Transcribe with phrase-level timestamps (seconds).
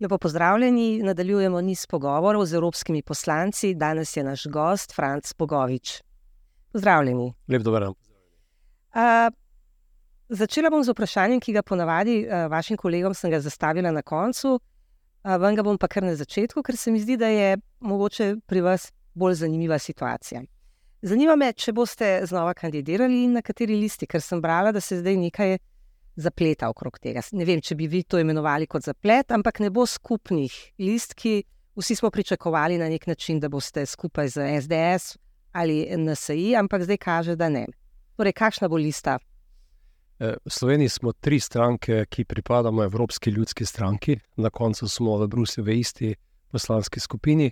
[0.00, 3.74] Lepo pozdravljeni, nadaljujemo niz pogovorov z evropskimi poslanci.
[3.74, 6.02] Danes je naš gost Franc Bogovič.
[6.72, 7.32] Pozdravljeni.
[7.48, 7.94] Lep dober dan.
[8.92, 9.30] Uh,
[10.28, 14.56] začela bom z vprašanjem, ki ga ponavadi uh, vašim kolegom sem ga zastavila na koncu,
[14.56, 18.34] uh, vam ga bom pa kar na začetku, ker se mi zdi, da je mogoče
[18.46, 20.42] pri vas bolj zanimiva situacija.
[21.02, 25.00] Zanima me, če boste znova kandidirali in na kateri listi, ker sem brala, da se
[25.00, 25.56] zdaj nekaj
[26.16, 27.24] zapleta okrog tega.
[27.34, 31.40] Ne vem, če bi vi to imenovali kot zaplet, ampak ne bo skupnih list, ki
[31.74, 35.16] vsi smo pričakovali na nek način, da boste skupaj z SDS
[35.52, 37.66] ali NSI, ampak zdaj kaže, da ne.
[38.16, 39.18] Torej, kakšna bo lista?
[40.22, 45.28] E, v Sloveniji smo tri stranke, ki pripadamo Evropski ljudski stranki, na koncu smo v
[45.28, 46.14] Bruslju v isti
[46.52, 47.50] poslanski skupini.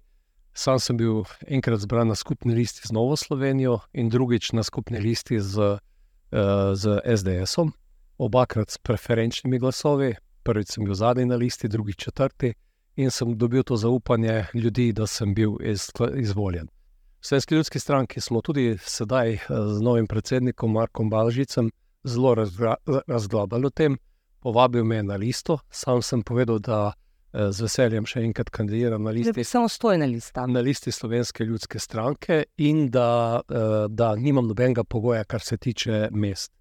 [0.54, 4.98] Sam sem bil enkrat zbran na skupni listi z Novo Slovenijo in drugič na skupni
[5.00, 7.72] listi z, uh, z SDS-om,
[8.18, 10.14] obakrat s preferenčnimi glasovi.
[10.42, 12.52] Prvič sem bil zadnji na listi, drugič četrti
[12.96, 16.66] in sem dobil to zaupanje ljudi, da sem bil iz, izvoljen.
[17.20, 19.40] V Slovenski ljudski stranki smo tudi sedaj uh,
[19.76, 21.70] z novim predsednikom Markom Balžicem
[22.04, 22.34] zelo
[23.06, 23.98] razglabljali o tem,
[24.40, 25.58] povabil me na listo.
[25.70, 26.92] Sam sem povedal, da Eh,
[27.32, 29.44] z veseljem še enkrat kandidiram na listi.
[29.46, 30.46] Samostojna lista.
[30.50, 36.08] Na listi Slovenske ljudske stranke in da, eh, da nimam nobenega pogoja, kar se tiče
[36.10, 36.52] mest.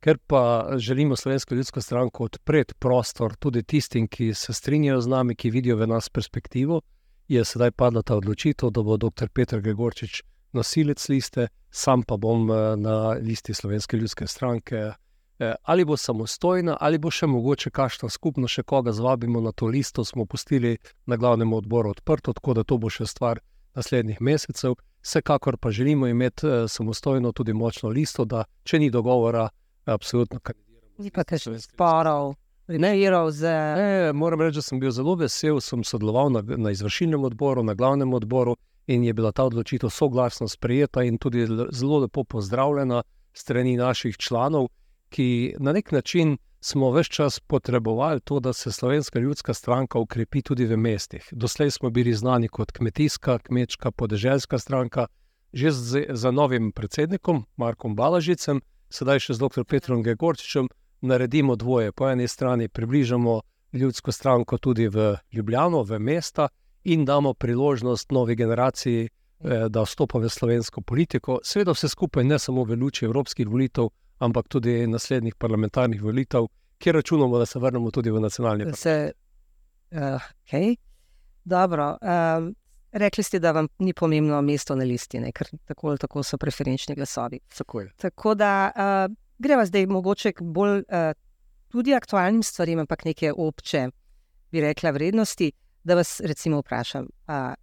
[0.00, 5.34] Ker pa želimo Slovensko ljudsko stranko odpreti prostor tudi tistim, ki se strinjajo z nami,
[5.34, 6.80] ki vidijo v nas perspektivo,
[7.28, 9.28] je sedaj padla ta odločitev, da bo dr.
[9.28, 14.92] Petr Gregorčič nosilec liste, sam pa bom eh, na listi Slovenske ljudske stranke.
[15.40, 19.70] Eh, ali bo samostojna, ali bo še mogoče kakšno skupno, še koga zvabimo na to
[19.72, 20.74] listo, smo pustili
[21.08, 23.38] na glavnem odboru odprto, tako da to bo še stvar
[23.74, 24.74] naslednjih mesecev.
[25.00, 29.46] Vsekakor pa želimo imeti eh, samostojno tudi močno listo, da če ni dogovora,
[29.88, 30.98] absolutno kandidiramo.
[31.00, 32.34] Ni pa težko sporov.
[32.68, 32.92] Ne,
[33.32, 33.54] z...
[33.80, 37.72] ne, moram reči, da sem bil zelo vesel, sem sodeloval na, na izvršilnem odboru, na
[37.74, 38.58] glavnem odboru
[38.92, 43.00] in je bila ta odločitev soglasno sprejeta in tudi zelo lepo pozdravljena
[43.32, 44.68] strani naših članov
[45.10, 50.42] ki na nek način smo vse čas potrebovali to, da se slovenska ljudska stranka ukrepi
[50.42, 51.28] tudi v mestih.
[51.32, 55.06] Doslej smo bili znani kot kmetijska, kmečka, podeželska stranka,
[55.52, 58.60] že z, za novim predsednikom Markom Balažicem,
[58.90, 59.64] sedaj še z dr.
[59.64, 60.68] Petrom Gregorčičem,
[61.00, 61.92] naredimo dvoje.
[61.92, 63.40] Po eni strani približamo
[63.72, 66.48] ljudsko stranko tudi v Ljubljano, v mesta
[66.84, 69.08] in damo priložnost novi generaciji.
[69.40, 73.88] Eh, da vstopa v slovensko politiko, seveda vse skupaj, ne samo v luči evropskih volitev,
[74.20, 76.46] ampak tudi naslednjih parlamentarnih volitev,
[76.80, 79.16] kjer računamo, da se vrnemo tudi v nacionalni parlament.
[79.90, 80.76] Uh, okay.
[81.44, 81.96] Dobro.
[82.00, 82.54] Um,
[82.92, 85.32] rekli ste, da vam ni pomembno mesto na listi, ne?
[85.32, 87.40] ker tako ali tako so preferenčni glasovi.
[87.56, 91.10] Tako, tako da uh, greva zdaj mogoče k bolj uh,
[91.68, 93.88] tudi aktualnim stvarem, ampak neke obče,
[94.52, 95.52] bi rekla, vrednosti.
[95.84, 97.54] Da vas recimo vprašam, uh,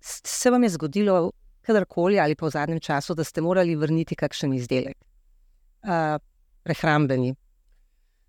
[0.00, 1.32] se vam je zgodilo
[1.66, 4.96] kadarkoli ali pa v zadnjem času, da ste morali vrniti kakšen izdelek?
[6.62, 7.34] Prehrambeni.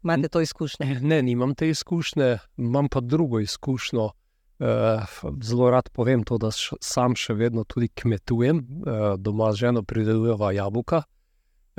[0.04, 1.00] Imate to izkušnje?
[1.02, 4.10] Ne, nimam te izkušnje, imam pa drugo izkušnjo.
[4.60, 4.68] Uh,
[5.42, 10.52] zelo rad povem to, da sam še vedno tudi kmetujem, uh, doma z ženo pridelujemo
[10.52, 11.04] jabolka.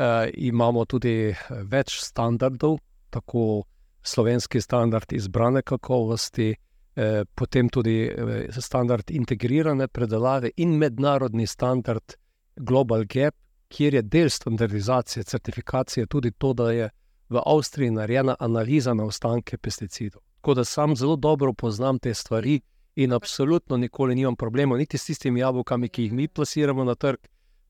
[0.01, 1.35] Uh, imamo tudi
[1.69, 2.79] več standardov,
[3.13, 3.67] tako
[4.03, 12.17] slovenski standard izbrane kakovosti, uh, potem tudi uh, standard integrirane predelave in mednarodni standard
[12.57, 13.37] Global Gap,
[13.71, 16.91] kjer je del standardizacije, certifikacije tudi to, da je
[17.29, 20.23] v Avstriji narejena analiza na ostanke pesticidov.
[20.35, 22.61] Tako da sam zelo dobro poznam te stvari
[22.95, 27.19] in absolutno nikoli nimam problemov, niti s tistimi jabolkami, ki jih mi plasiramo na trg,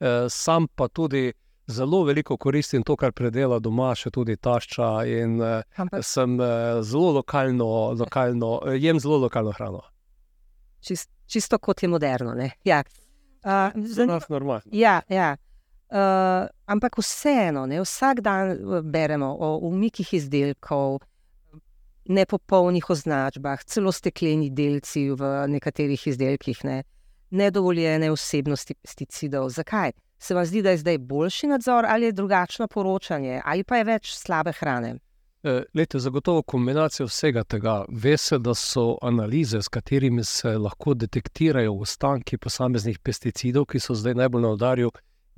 [0.01, 1.33] eh, sam pa tudi.
[1.71, 4.87] Zelo veliko koristim to, kar predela doma, še tudi tašča.
[5.07, 9.85] In, uh, sem uh, zelo lokalno, lokalno jem zelo lokalno hrano.
[10.83, 12.35] Čist, čisto kot je moderno.
[12.65, 12.83] Ja.
[13.45, 14.67] Uh, Zelo normalno.
[14.73, 15.37] Ja, ja.
[15.91, 21.01] Uh, ampak vseeno, ne, vsak dan eh, beremo o umikih izdelkov,
[22.07, 26.83] nepopolnih označbah, celo stekleni delci v nekaterih izdelkih, ne,
[27.31, 29.51] nedovoljene vsebnosti pesticidov.
[29.51, 29.93] Zakaj?
[30.19, 33.85] Se vam zdi, da je zdaj boljši nadzor ali je drugačno poročanje, ali pa je
[33.85, 34.95] več slabe hrane?
[35.43, 37.85] Eh, lete, zagotovo kombinacija vsega tega.
[37.89, 43.95] Ve se, da so analize, s katerimi se lahko detektirajo ostanki posameznih pesticidov, ki so
[43.95, 44.91] zdaj najbolj na udarju,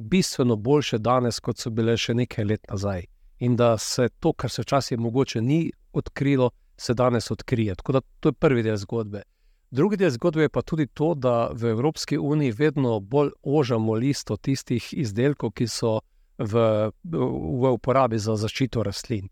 [0.03, 3.07] bistveno boljše danes, kot so bile še nekaj let nazaj.
[3.43, 7.75] In da se to, kar se včasih mogoče ni odkrilo, se danes odkrije.
[7.75, 9.23] Tako da to je prvi del zgodbe.
[9.71, 14.37] Drugi del zgodbe je pa tudi to, da v Evropski uniji vedno bolj ožamo listo
[14.37, 16.01] tistih izdelkov, ki so
[16.39, 16.65] v,
[17.05, 19.29] v uporabi za zaščito rastlin.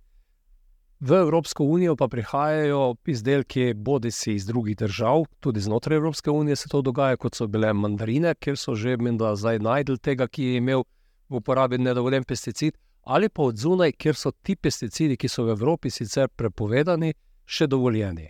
[1.01, 6.57] V Evropsko unijo pa prihajajo izdelki, bodi si iz drugih držav, tudi znotraj Evropske unije
[6.57, 10.45] se to dogaja, kot so bile mandarine, ker so že menda zdaj najdel tega, ki
[10.45, 10.85] je imel
[11.29, 15.57] v uporabi nedovoljen pesticid, ali pa od zunaj, kjer so ti pesticidi, ki so v
[15.57, 17.15] Evropi sicer prepovedani,
[17.47, 18.29] še dovoljeni.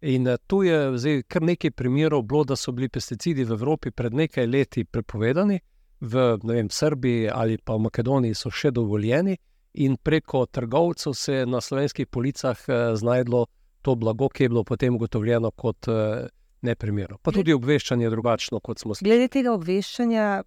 [0.00, 3.90] In eh, tu je zdaj kar nekaj primerov bilo, da so bili pesticidi v Evropi
[3.90, 5.60] pred nekaj leti prepovedani,
[6.00, 9.36] v vem, Srbiji ali pa v Makedoniji so še dovoljeni
[9.74, 13.46] in preko trgovcev se je na slovenskih policah eh, znašlo
[13.82, 16.26] to blago, ki je bilo potem ugotovljeno kot eh,
[16.62, 17.18] neprimerno.
[17.22, 19.10] Pa tudi obveščanje je drugačno, kot smo slišali.
[19.10, 20.42] Glede tega obveščanja,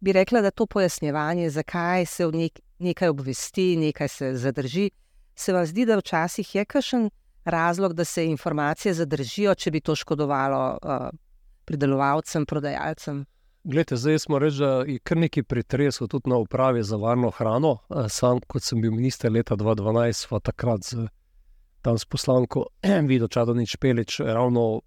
[0.00, 4.90] bi rekla, da to pojasnjevanje, zakaj se v nek, nekaj obvesti, nekaj se zadrži,
[5.34, 7.08] se vam zdi, da včasih je kakšen
[7.44, 11.08] razlog, da se informacije zadržijo, če bi to škodovalo uh,
[11.64, 13.24] pridelovalcem, prodajalcem.
[13.64, 17.78] Glede, zdaj smo reči, da je kar nekaj pretresov tudi na upravi za varno hrano.
[18.08, 21.08] Sam, kot sem bil minister leta 2012, pa takrat z,
[21.82, 22.66] tam s poslanko
[23.08, 24.80] Vido Čadonič Pelič, ravno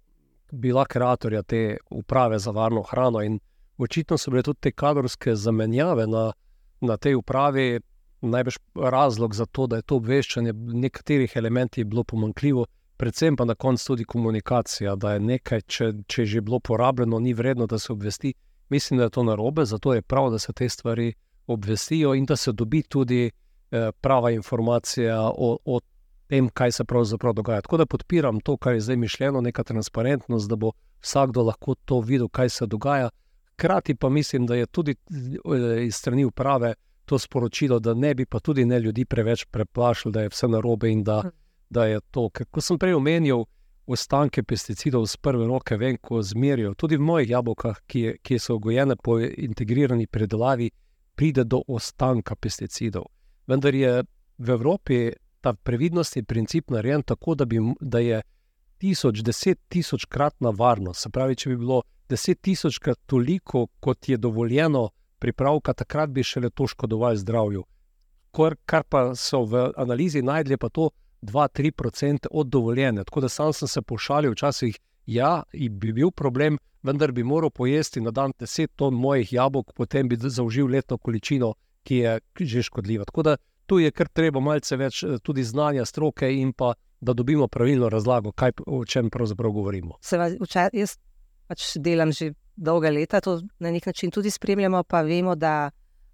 [0.50, 3.22] bila kreatorja te uprave za varno hrano.
[3.22, 3.38] In
[3.78, 6.32] očitno so bile tudi te kadrovske zamenjave na,
[6.80, 7.80] na tej upravi
[8.20, 12.66] najbrž razlog za to, da je to obveščanje nekaterih elementov bilo pomankljivo.
[12.96, 17.18] Predvsem pa na koncu tudi komunikacija, da je nekaj, če, če je že bilo porabljeno,
[17.18, 18.34] ni vredno, da se obvesti
[18.72, 21.12] mislim, da je to narobe, zato je prav, da se te stvari
[21.46, 23.30] obvestijo in da se dobi tudi
[23.70, 25.80] eh, prava informacija o, o
[26.26, 27.60] tem, kaj se pravzaprav dogaja.
[27.60, 30.72] Tako da podpiram to, kar je zdaj mišljeno, neka transparentnost, da bo
[31.02, 33.10] vsakdo lahko to videl, kaj se dogaja.
[33.52, 36.74] Hkrati pa mislim, da je tudi eh, iz strani uprave
[37.04, 40.90] to sporočilo, da ne bi pa tudi ne ljudi preveč preplašili, da je vse narobe
[40.90, 41.28] in da, hm.
[41.70, 42.30] da je to.
[42.50, 43.44] Kot sem prej omenil,
[43.86, 46.74] ostanke pesticidov z prve roke, vem, ko zmerijo.
[46.74, 50.70] Tudi v mojih jabolkah, ki, ki so gojene po integrirani predelavi,
[51.14, 53.10] pride do ostanka pesticidov.
[53.46, 54.02] Vendar je
[54.38, 58.22] v Evropi ta previdnostni princip narejen tako, da, bi, da je
[58.78, 61.02] tisoč, deset tisočkratna varnost.
[61.02, 64.88] Se pravi, če bi bilo deset tisočkrat toliko, kot je dovoljeno
[65.18, 67.64] pripravka, takrat bi šele to škodovalo zdravju.
[68.32, 70.90] Kar, kar pa so v analizi najdli, pa to,
[71.22, 73.04] 2-3% od dovoljene.
[73.04, 78.00] Tako da sam sem se pošalil včasih, ja, bi bil problem, vendar bi moral pojesti
[78.00, 83.04] na dan 10 ton mojih jabolk, potem bi zaužil letno količino, ki je že škodljiva.
[83.04, 83.36] Tako da
[83.66, 87.88] tu je kar treba malce več eh, tudi znanja stroke in pa da dobimo pravilno
[87.88, 89.96] razlago, kaj, o čem pravzaprav govorimo.
[90.12, 90.96] Vas, včas, jaz
[91.50, 95.70] pač delam že dolga leta, to na nek način tudi spremljamo, pa vemo, da.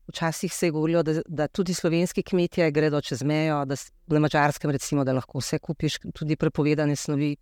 [0.09, 3.77] Včasih se je govorilo, da, da tudi slovenski kmetje gredo čez mejo, da
[4.07, 7.37] na mačarskem, recimo, da lahko vse kupiš, tudi prepovedane snovi.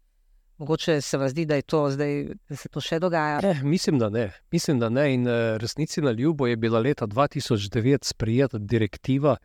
[0.58, 3.40] Mogoče se vam zdi, da, to zdaj, da se to še dogaja?
[3.44, 4.30] Eh, mislim, da ne.
[4.52, 5.04] Mislim, da ne.
[5.14, 9.36] In uh, resnici na ljubo je bila leta 2009 sprejeta direktiva,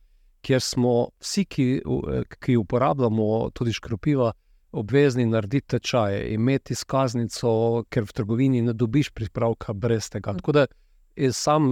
[0.41, 4.31] kjer smo vsi, ki, uh, ki uporabljamo tudi škropiva,
[4.71, 10.33] obvezni narediti tečaje, imeti izkaznico, ker v trgovini ne dobiš pripravka brez tega.
[10.39, 10.65] Tako da
[11.35, 11.69] sam.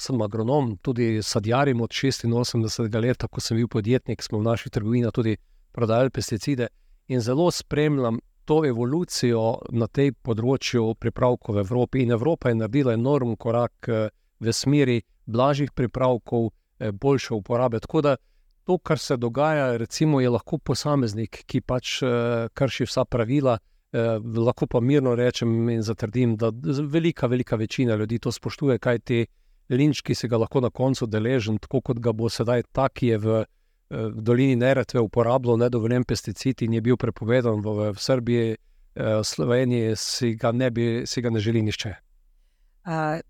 [0.00, 5.12] Sem agronom, tudi sadjarim od 86 let, ko sem bil podjetnik, smo v naših trgovinah
[5.12, 5.36] tudi
[5.76, 6.68] prodajali pesticide
[7.08, 9.42] in zelo spremljam to evolucijo
[9.76, 12.00] na tej področju pripravkov v Evropi.
[12.02, 14.08] In Evropa je naredila enormen korak eh,
[14.40, 16.48] v smeri blažjih pripravkov,
[16.78, 17.80] eh, boljše uporabe.
[17.80, 18.16] Tako da
[18.64, 23.58] to, kar se dogaja, recimo, je lahko posameznik, ki pač eh, krši vsa pravila.
[23.92, 28.98] Eh, lahko pa mirno rečem in zatrdim, da velika, velika večina ljudi to spoštuje, kaj
[28.98, 29.26] ti
[29.70, 33.12] linč, ki se ga lahko na koncu deležen, tako kot ga bo sedaj ta, ki
[33.14, 37.98] je v, eh, v dolini Neretve uporabljal nedovoljen pesticid in je bil prepovedan v, v
[37.98, 38.56] Srbiji,
[38.94, 41.94] v eh, Sloveniji, si ga ne, bi, si ga ne želi nišče.
[42.80, 43.20] Uh,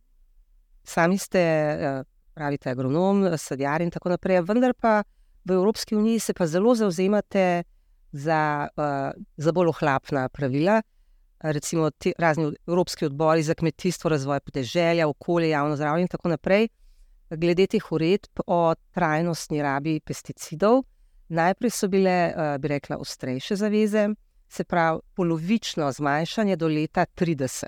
[0.86, 2.04] sami ste, uh,
[2.34, 5.02] pravite, agronom, sadjar in tako naprej, vendar pa
[5.44, 7.64] v Evropski uniji se pa zelo zauzemate
[8.12, 8.68] za,
[9.36, 10.80] za bolj ohlapna pravila
[11.40, 16.68] recimo ti razni evropski odbori za kmetijstvo, razvoj podeželja, okolje, javno zdravje in tako naprej,
[17.30, 20.82] glede teh uredb o trajnostni rabi pesticidov.
[21.28, 24.08] Najprej so bile, eh, bi rekla, ostrejše zaveze,
[24.48, 27.64] se pravi, polovično zmanjšanje do leta 30.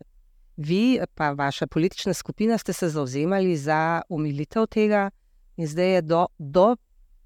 [0.57, 5.11] Vi, pa vaša politična skupina, ste se zauzemali za umilitev tega,
[5.57, 6.77] in zdaj je do, do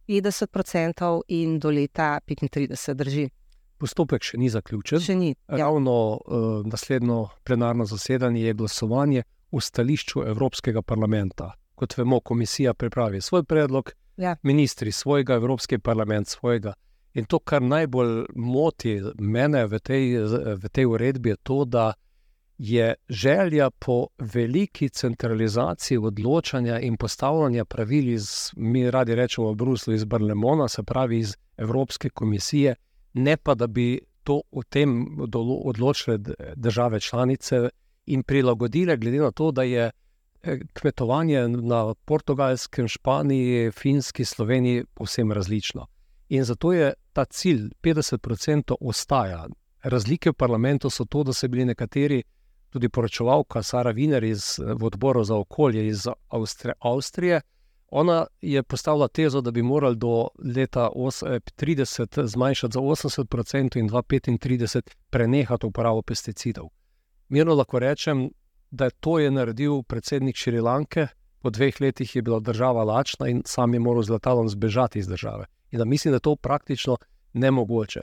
[0.08, 3.28] 50% in do leta 35, drži.
[3.78, 5.02] Postopek še ni zaključen.
[5.02, 5.34] Še ni.
[5.48, 5.66] Ja.
[5.66, 11.52] Ravno uh, naslednjo plenarno zasedanje je glasovanje v stališču Evropskega parlamenta.
[11.76, 14.36] Kot vemo, komisija pripravi svoj predlog, ja.
[14.42, 16.72] ministri svojega, Evropski parlament svojega.
[17.16, 20.18] In to, kar najbolj moti mene v tej,
[20.56, 21.92] v tej uredbi, je to, da
[22.58, 30.04] je želja po veliki centralizaciji odločanja in postavljanja pravil iz, mi radi rečemo, Bruslu, iz
[30.04, 32.74] Barlemona, se pravi iz Evropske komisije,
[33.16, 35.18] ne pa da bi to o tem
[35.64, 36.18] odločile
[36.56, 37.68] države članice
[38.06, 39.90] in prilagodile, glede na to, da je
[40.42, 45.86] eh, kmetovanje na portugalskem, Španiji, Finski, Sloveniji povsem različno.
[46.28, 49.46] In zato je ta cilj 50% ostaja.
[49.82, 52.22] Razlike v parlamentu so to, da so bili nekateri
[52.70, 57.40] tudi poročevalka Sara Viner iz odbora za okolje iz Avstrije, Avstrije.
[57.98, 64.80] Ona je postavila tezo, da bi morali do leta 2030 zmanjšati za 80% in 2035
[65.10, 66.68] prenehati uporabo pesticidov.
[67.28, 68.30] Mirno lahko rečem,
[68.70, 71.06] da to je naredil predsednik Šrilanke,
[71.40, 75.08] po dveh letih je bila država lačna in sam je moral z letalom zbežati iz
[75.08, 75.46] države.
[75.70, 76.96] In da mislim, da je to praktično
[77.32, 78.00] nemogoče.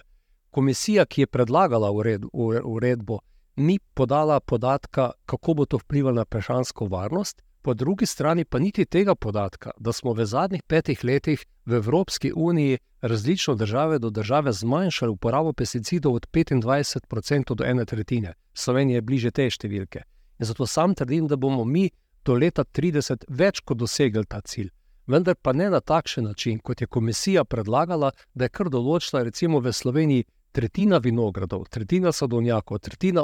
[0.51, 2.25] Komisija, ki je predlagala ured,
[2.63, 3.19] uredbo,
[3.55, 8.85] ni podala podatka, kako bo to vplivalo na prehransko varnost, po drugi strani pa niti
[8.85, 14.51] tega podatka, da smo v zadnjih petih letih v Evropski uniji različno države do države
[14.51, 18.33] zmanjšali uporabo pesticidov od 25% do ene tretjine.
[18.53, 20.03] Slovenija je bliže te številke.
[20.39, 21.89] In zato sam trdim, da bomo mi
[22.25, 24.69] do leta 30 več kot dosegli ta cilj.
[25.07, 29.59] Vendar pa ne na takšen način, kot je komisija predlagala, da je kar določila, recimo
[29.59, 33.23] v Sloveniji, tretjina vinogradov, tretjina sadovnjakov, tretjina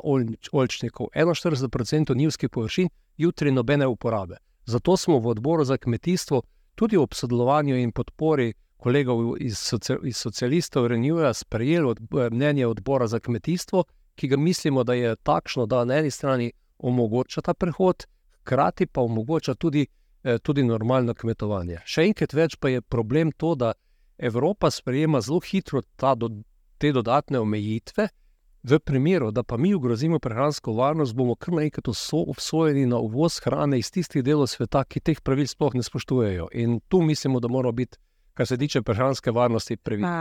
[0.52, 4.38] oljčnikov, 41% njivskih površin, jutri nobene uporabe.
[4.66, 6.42] Zato smo v odboru za kmetijstvo,
[6.76, 12.00] tudi ob sodelovanju in podpori kolegov iz, soci, iz socialistov Renjuja, sprejeli od,
[12.32, 13.84] mnenje odbora za kmetijstvo,
[14.16, 18.06] ki ga mislimo, da je takšno, da na eni strani omogoča ta prehod,
[18.42, 19.86] hkrati pa omogoča tudi,
[20.24, 21.82] eh, tudi normalno kmetovanje.
[21.86, 23.74] Še enkrat več pa je problem to, da
[24.18, 26.30] Evropa sprejema zelo hitro ta do,
[26.80, 28.08] te dodatne omejitve,
[28.64, 33.80] v primeru, da pa mi ogrozimo prehransko varnost, bomo kar naenkrat obsojeni na uvoz hrane
[33.80, 36.50] iz tistih delov sveta, ki teh pravil sploh ne spoštujejo.
[36.60, 37.98] In tu mislimo, da moramo biti,
[38.34, 40.12] kar se tiče prehranske varnosti, previdni.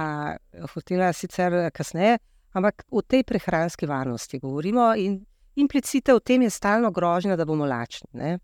[0.75, 2.19] Hotela sicer kasneje,
[2.53, 5.19] ampak o tej prehranski varnosti govorimo in
[5.57, 8.09] implicite v tem je stalno grožnja, da bomo lačni.
[8.13, 8.39] Ne?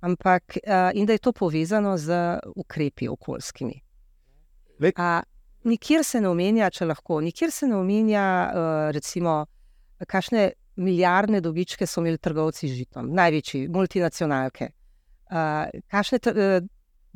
[0.00, 0.58] Ampak
[0.94, 3.80] in da je to povezano z ukrepi okoljskimi.
[4.96, 5.22] A,
[5.66, 9.42] nikjer se ne omenja, če lahko, nikjer se ne omenja, uh, recimo,
[10.06, 14.70] kakšne milijardne dobičke so imeli trgovci z žitom, največji, multinacionalke.
[15.26, 16.66] Uh, kakšne uh,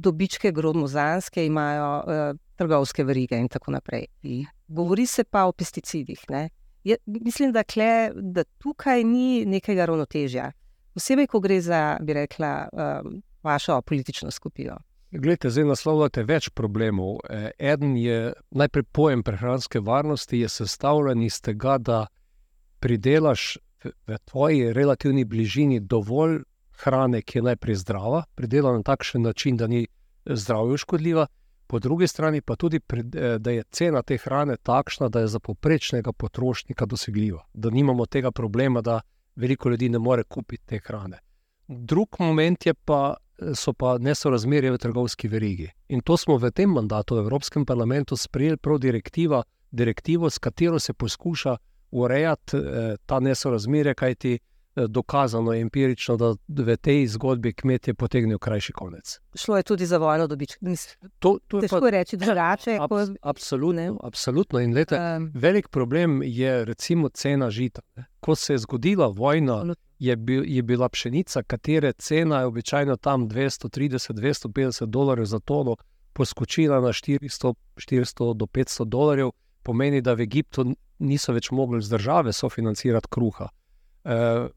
[0.01, 4.07] dobičke gromozanske imajo uh, trgovske verige in tako naprej.
[4.69, 6.25] Govori se pa o pesticidih.
[6.85, 10.51] Je, mislim, da, kle, da tukaj ni nekega ravnotežja.
[10.95, 14.77] Posebej, ko gre za, bi rekla, um, vašo politično skupino.
[15.11, 17.17] Glede, zdaj naslavljate več problemov.
[17.27, 22.05] E, eden je najprej pojem prehranske varnosti, je sestavljen iz tega, da
[22.79, 26.45] pridelaš v tvoji relativni bližini dovolj
[26.85, 29.83] hrane, ki je najprej zdrava, pridelana na takšen način, da ni
[30.25, 31.27] zdravju škodljiva,
[31.67, 35.41] po drugi strani pa tudi, e, da je cena te hrane takšna, da je za
[35.41, 39.01] poprečnega potrošnika dosegljiva, da nimamo tega problema, da
[39.35, 41.19] veliko ljudi ne more kupiti te hrane.
[41.69, 43.17] Drug moment je pa
[43.55, 45.69] so pa nesorazmerje v trgovski verigi.
[45.89, 50.79] In to smo v tem mandatu v Evropskem parlamentu sprejeli prav direktiva, direktivo, s katero
[50.79, 51.57] se poskuša
[51.91, 54.39] urejati eh, ta nesorazmerje, kajti eh,
[54.77, 59.19] dokazano je empirično, da v tej zgodbi kmetje potegnejo krajši konec.
[59.35, 60.59] Šlo je tudi za vojno dobiček.
[61.19, 62.79] To, to je težko pa, reči, da rače.
[62.81, 62.91] Ab,
[63.23, 64.61] absolutno, absolutno.
[64.61, 67.81] In lete, um, velik problem je recimo cena žita.
[68.21, 69.75] Ko se je zgodila vojna.
[70.01, 75.77] Je, bil, je bila pšenica, katere cena je običajno tam 230-250 dolarjev za tono,
[76.13, 79.31] poskočila na 400, 400 do 500 dolarjev,
[79.63, 80.65] pomeni, da v Egiptu
[80.99, 83.49] niso več mogli z države sofinancirati kruha.
[84.05, 84.49] E,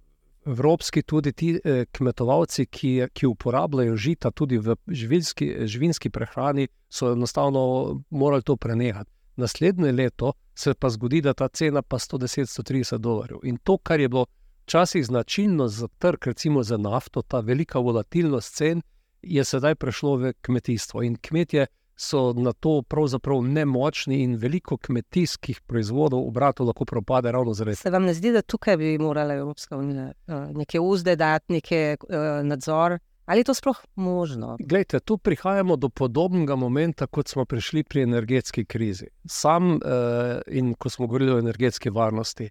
[0.45, 7.11] Evropski tudi ti eh, kmetovalci, ki, ki uporabljajo žita tudi v živilski, živinski prehrani, so
[7.13, 9.11] enostavno morali to prenehati.
[9.35, 13.39] Naslednje leto se pa zgodi, da ta cena pa 110-130 dolarjev.
[13.43, 14.25] In to, kar je bilo
[14.65, 18.81] včasih značilno za trg, recimo za nafto, ta velika volatilnost cen,
[19.21, 21.03] je sedaj prešlo v kmetijstvo.
[21.03, 21.67] In kmetje
[22.03, 27.87] so na to pravzaprav nemočni, in veliko kmetijskih proizvodov, obratov, lahko propade ravno zaradi tega.
[27.87, 31.97] Se vam ne zdi, da tukaj bi morala Evropska unija uh, neke uzde dati, neke
[32.03, 32.99] uh, nadzor?
[33.25, 34.57] Ali je to sploh možno?
[34.59, 39.07] Glejte, tu prihajamo do podobnega momenta, kot smo prišli pri energetski krizi.
[39.25, 39.79] Sam uh,
[40.47, 42.49] in ko smo govorili o energetski varnosti.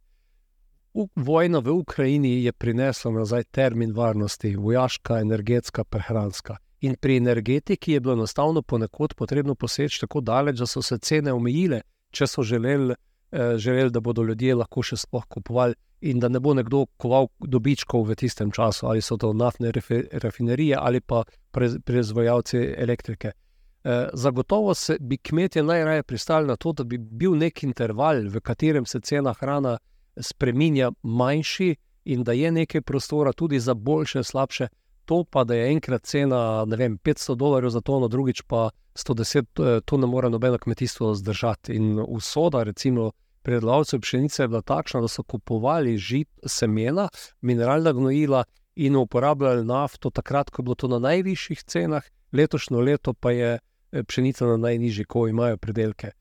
[1.16, 6.56] Vojna v Ukrajini je prinesla nazaj termin varnosti, vojaška, energetska, prehranska.
[6.82, 11.32] In pri energetiki je bilo enostavno ponekod potrebno poseči tako daleč, da so se cene
[11.32, 12.94] omejile, če so želeli
[13.32, 17.28] eh, želeli, da bodo ljudje lahko še sploh kupovali in da ne bo nekdo koval
[17.38, 19.70] dobičkov v tistem času, ali so to naftne
[20.12, 21.22] rafinerije ali pa
[21.84, 23.30] proizvajalci elektrike.
[23.84, 28.40] Eh, zagotovo se bi kmetje najraje pristali na to, da bi bil nek interval, v
[28.40, 29.78] katerem se cena hrana
[30.20, 31.74] spremenja manjši
[32.04, 34.68] in da je nekaj prostora tudi za boljše, slabše.
[35.04, 39.80] To pa, da je enkrat cena vem, 500 dolarjev za tono, drugič pa 110, eh,
[39.84, 41.74] to ne more nobeno kmetijstvo zdržati.
[41.74, 43.10] In usoda, recimo,
[43.42, 47.08] predlavcev pšenice je bila takšna, da so kupovali žit, semena,
[47.40, 48.44] mineralna gnojila
[48.76, 53.58] in uporabljali nafto takrat, ko je bilo to na najvišjih cenah, letošnjo leto pa je
[53.58, 56.12] eh, pšenica na najnižji, ko imajo predelke.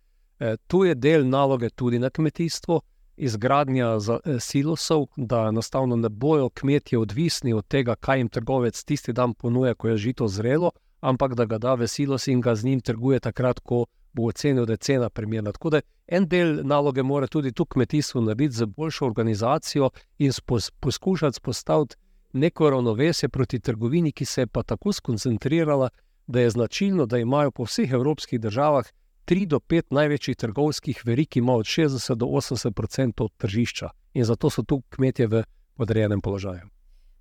[0.42, 2.82] E, tu je del naloge tudi na kmetijstvu,
[3.22, 8.84] izgradnja za, e, silosov, da enostavno ne bojo kmetje odvisni od tega, kaj jim trgovec
[8.84, 12.56] tisti dan ponuja, ko je žito zrelo, ampak da ga da v silos in ga
[12.56, 15.52] z njim trguje takrat, ko bo ocenil, da je cena primerna.
[15.52, 20.72] Tako da en del naloge mora tudi tu kmetijstvo narediti z boljšo organizacijo in spos,
[20.72, 21.96] poskušati spostaviti
[22.34, 25.90] neko ravnovesje proti trgovini, ki se je pa tako skoncentrirala,
[26.28, 28.86] da je značilno, da imajo po vseh evropskih državah
[29.26, 34.50] 3 do 5 največjih trgovskih verig, ima od 60 do 80 odstotkov tržišča in zato
[34.50, 35.44] so tu kmetje v
[35.78, 36.68] podrejenem položaju.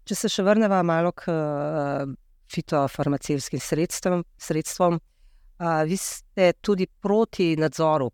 [0.04, 2.10] Če se še vrnemo malo k uh,
[2.50, 8.10] fitofarmacevskim sredstvom, sredstvom uh, vi ste tudi proti nadzoru,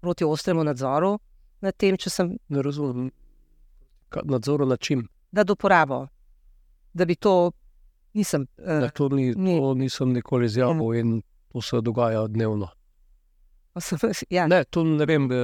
[0.00, 1.18] proti ostremu nadzoru
[1.60, 2.32] nad tem, če sem.
[2.48, 3.10] Ne razumem,
[4.24, 5.08] nadzoru nad čim.
[5.32, 6.06] Nad uporabo,
[6.94, 7.52] da bi to.
[8.16, 9.58] Nisem, uh, ne, to, ni, ni.
[9.60, 11.18] to nisem nikoli izjavil in
[11.52, 12.70] to se dogaja dnevno.
[14.30, 14.46] Ja.
[14.46, 15.36] Ne, to ne vem, eh,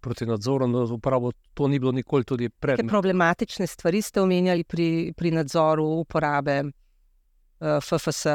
[0.00, 2.80] proti nadzoru na uporabo, to ni bilo nikoli tudi pred.
[2.80, 6.70] Kaj problematične stvari ste omenjali pri, pri nadzoru uporabe uh,
[7.60, 8.26] eh, FFS?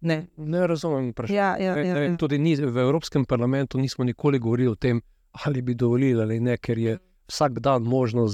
[0.00, 1.12] Ne, ne razumem.
[1.28, 2.16] Ja, ja, ja, ja.
[2.16, 5.00] Tudi ni, v Evropskem parlamentu nismo nikoli govorili o tem,
[5.46, 6.98] ali bi dovolili ali ne, ker je
[7.30, 8.26] vsak dan možno,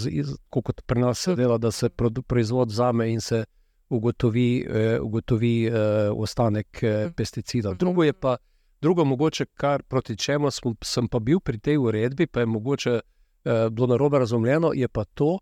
[0.50, 1.88] kot pri nas se dela, da se
[2.26, 3.44] proizvod vzame in se
[3.88, 5.74] ugotovi, uh, ugotovi uh,
[6.16, 7.76] ostanek uh, pesticidov.
[7.76, 8.36] Drugo je pa.
[8.80, 12.90] Drugo, mogoče, kar proti čemu sem, sem pa bil pri tej uredbi, pa je mogoče
[12.90, 15.38] eh, bilo narobe razumljeno, je pa to,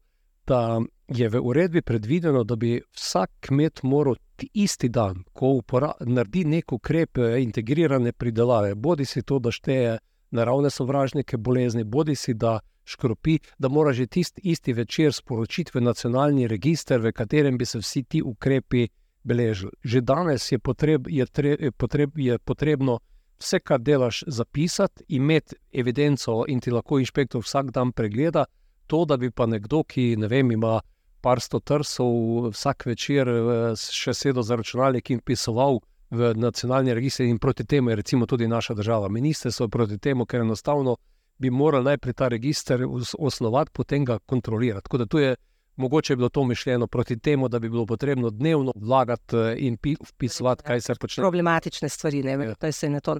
[0.46, 4.14] da je v uredbi predvideno, da bi vsak kmet moral
[4.52, 5.60] isti dan, ko
[6.00, 9.98] naredi nek ukrep eh, integrirane pridelave, bodi si to, da šteje
[10.30, 15.80] naravne sovražnike bolezni, bodi si da škropi, da mora že tisti isti večer sporočiti v
[15.80, 18.88] nacionalni register, v katerem bi se vsi ti ukrepi
[19.24, 19.72] beležili.
[19.84, 22.98] Že danes je, potreb, je, tre, je, potreb, je potrebno
[23.38, 28.44] vse, kar delaš, zapisati, imeti evidenco in ti lahko inšpektor vsak dan pregleda.
[28.86, 30.80] To, da bi pa nekdo, ki ne vem, ima
[31.20, 37.26] par sto trsov, vsak večer eh, še sedel za računalnik in pisoval v nacionalni register,
[37.26, 39.08] in proti temu je recimo tudi naša država.
[39.08, 40.96] Ministrstvo proti temu, ker enostavno
[41.38, 42.84] bi morali najprej ta register
[43.18, 44.84] osnovati, potem ga kontrolirati.
[44.84, 45.34] Tako da tu je
[45.76, 49.76] Mogoče je bilo to mišljeno proti temu, da bi bilo potrebno dnevno vlagati eh, in
[50.16, 51.22] pisati, kaj se počne.
[51.22, 53.18] Problematične stvari, ne vem, kaj se je na to.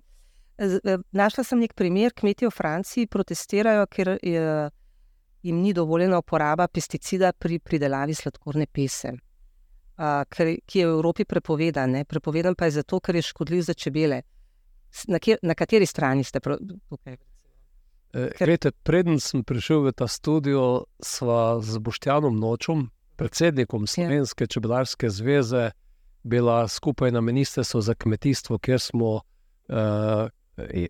[0.59, 4.71] Eh, našla sem nek primer, kmetje v Franciji protestirajo, ker je,
[5.43, 9.13] jim ni dovoljena uporaba pesticida pri pridelavi sladkorne pese,
[9.97, 11.91] a, ker, ki je v Evropi prepovedan.
[11.91, 12.05] Ne?
[12.05, 14.23] Prepovedan pa je zato, ker je škodljiv za čebele.
[15.09, 17.17] Na, kjer, na kateri strani ste tukaj?
[18.17, 22.89] Rete, preden sem prišel v ta studio, sva z Boštjanom Nočom,
[23.21, 23.93] predsednikom ja.
[23.93, 25.77] Slovenske čebelarske zveze,
[26.25, 30.29] bila skupaj na Ministrstvu za kmetijstvo, kjer smo uh,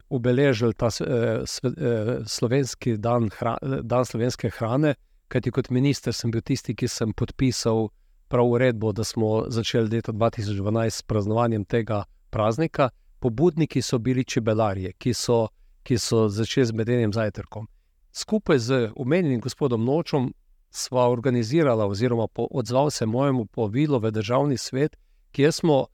[0.09, 4.95] obeležili ta uh, sve, uh, slovenski dan, hra, dan slovenske hrane.
[5.29, 7.89] Kajti kot minister sem bil tisti, ki sem podpisal
[8.31, 12.91] prav uredbo, da smo začeli leta 2012 s praznovanjem tega praznika.
[13.19, 15.49] Pobudniki so bili čebelarji, ki so
[15.87, 17.69] ki so začeli z medenim zajtrkom.
[18.13, 20.33] Skupaj z omenjenim gospodom Nočom
[20.71, 24.97] sva organizirala, oziroma odzval se mojemu povilu v državni svet,
[25.33, 25.87] kjer smo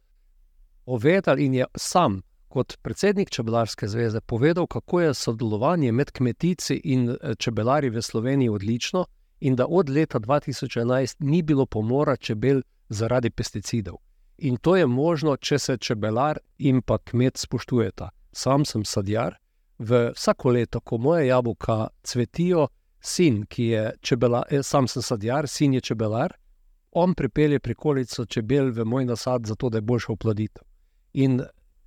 [0.85, 2.23] povedali in je sam.
[2.49, 8.49] Kot predsednik Čebelarske zveze povedal, kako je sodelovanje med kmetici in eh, čebelari v Sloveniji
[8.49, 9.05] odlično,
[9.41, 13.97] in da od leta 2011 ni bilo pomora čebel zaradi pesticidov.
[14.39, 18.11] In to je možno, če se čebelar in pa kmet spoštujeta.
[18.33, 19.37] Sam sem sadjar,
[19.83, 22.69] v vsako leto, ko moje jabolka cvetijo,
[23.01, 26.33] sin, ki je čebelar, eh, sam sem sadjar, sin je čebelar,
[26.93, 30.63] on pripelje prikolico čebel v moj nasad, zato da je boljša oploditev.
[31.13, 31.41] In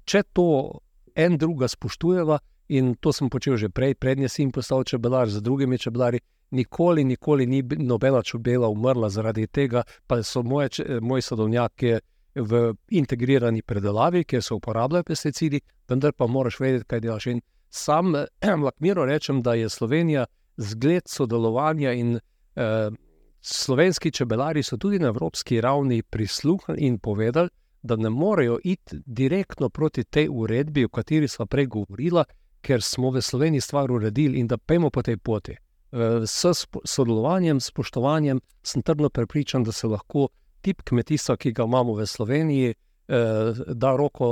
[0.05, 0.79] če to
[1.15, 5.77] en druga spoštujeva, in to sem počel že prej, prednji sin postal čebelar z drugimi
[5.77, 6.19] čebelari.
[6.51, 10.69] Nikoli, nikoli ni nobena čebela umrla zaradi tega, pa so moje,
[11.01, 11.95] moji sadovnjaki
[12.35, 17.27] v integrirani predelavi, kjer se uporabljajo pesticidi, vendar pa moraš vedeti, kaj delaš.
[17.27, 17.41] In
[17.75, 18.13] sam
[18.65, 20.25] lahko rečem, da je Slovenija
[20.57, 22.19] zgled sodelovanja in
[22.55, 22.89] eh,
[23.41, 27.49] slovenski čebelari so tudi na evropski ravni prisluhnili in povedali,
[27.81, 32.23] da ne morejo iti direktno proti tej uredbi, o kateri smo prej govorili,
[32.61, 35.51] ker smo v Sloveniji stvar uredili in da pejmo po tej poti.
[35.51, 40.27] Eh, s sodelovanjem, spoštovanjem, sem trdno prepričan, da se lahko
[40.61, 44.27] tip kmetijstva, ki ga imamo v Sloveniji, eh, da roko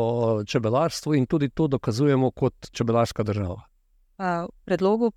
[0.49, 3.61] čebelarstvu in tudi to dokazujemo kot čebelarska država.
[4.17, 5.11] V predlogu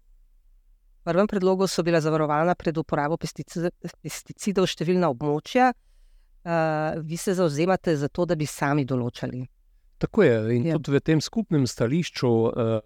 [1.07, 5.71] prvem predlogu so bila zavarovana pred uporabo pesticidov številna območja.
[6.47, 9.41] Uh, vi se zauzemate za to, da bi sami določali.
[9.99, 10.37] Tako je.
[10.55, 10.77] In ja.
[10.79, 12.77] tudi v tem skupnem stališču uh,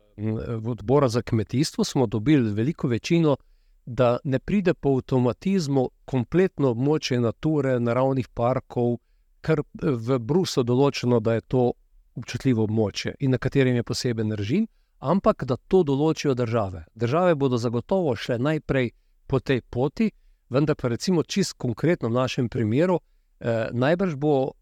[0.73, 3.37] odbora za kmetijstvo smo dobili veliko večino,
[3.85, 8.97] da ne pride po avtomatizmu kompletno območje nature, naravnih parkov,
[9.41, 11.73] kar v Bruslju določeno, da je to
[12.17, 14.67] občutljivo območje in na katerem je poseben režim
[15.01, 16.85] ampak da to določijo države.
[16.95, 18.91] Države bodo zagotovo šle najprej
[19.27, 20.11] po tej poti,
[20.49, 23.01] vendar pa recimo čist konkretno v našem primeru,
[23.41, 24.53] eh, najbrž bo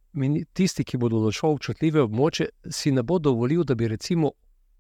[0.52, 4.32] tisti, ki bo določil občutljive območje, si ne bo dovolil, da bi recimo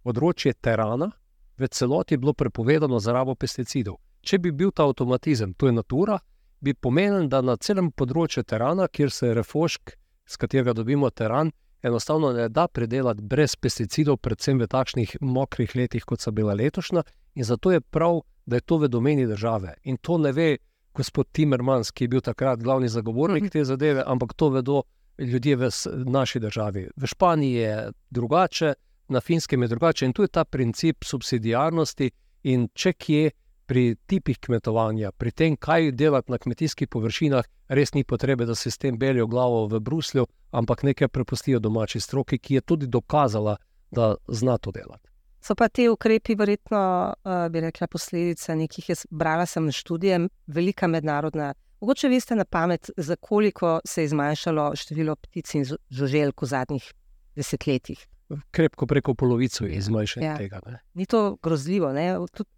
[0.02, 1.10] področje terana
[1.58, 3.98] v celoti bilo prepovedano za rabo pesticidov.
[4.22, 6.18] Če bi bil ta avtomatizem, to je natura,
[6.60, 9.94] bi pomenil, da na celem področju terana, kjer se refošk,
[10.28, 16.04] z katerega dobimo teran, enostavno ne da predelati brez pesticidov, predvsem v takšnih mokrih letih,
[16.04, 17.04] kot so bila letošnja.
[17.38, 19.74] In zato je prav, da je to v domeni države.
[19.84, 20.56] In to ne ve
[20.94, 24.82] gospod Timmermans, ki je bil takrat glavni zagovornik te zadeve, ampak to vedo
[25.18, 25.70] ljudje v
[26.10, 26.88] naši državi.
[26.96, 28.74] V Španiji je drugače,
[29.08, 32.10] na finskem je drugače in tu je ta princip subsidijarnosti.
[32.42, 33.30] In če kje
[33.68, 38.70] pri tipih kmetovanja, pri tem, kaj delati na kmetijskih površinah, res ni potrebe, da se
[38.72, 40.24] s tem belijo glavo v Bruslju,
[40.56, 43.58] ampak nekaj prepustijo domači stroki, ki je tudi dokazala,
[43.90, 45.08] da zna to delati.
[45.40, 46.80] So pa ti ukrepi, verjetno,
[47.12, 51.52] uh, bi rekla, posledica nekih, jaz brala sem študije, velika mednarodna.
[51.80, 56.92] Mogoče veste na pamet, za koliko se je zmanjšalo število ptic in žuželk v zadnjih
[57.36, 58.06] desetletjih.
[58.50, 60.36] Krepko preko polovice je zmanjšanje ja.
[60.36, 60.60] tega.
[60.66, 60.80] Ne?
[60.94, 61.92] Ni to grozljivo.
[62.34, 62.50] Tudi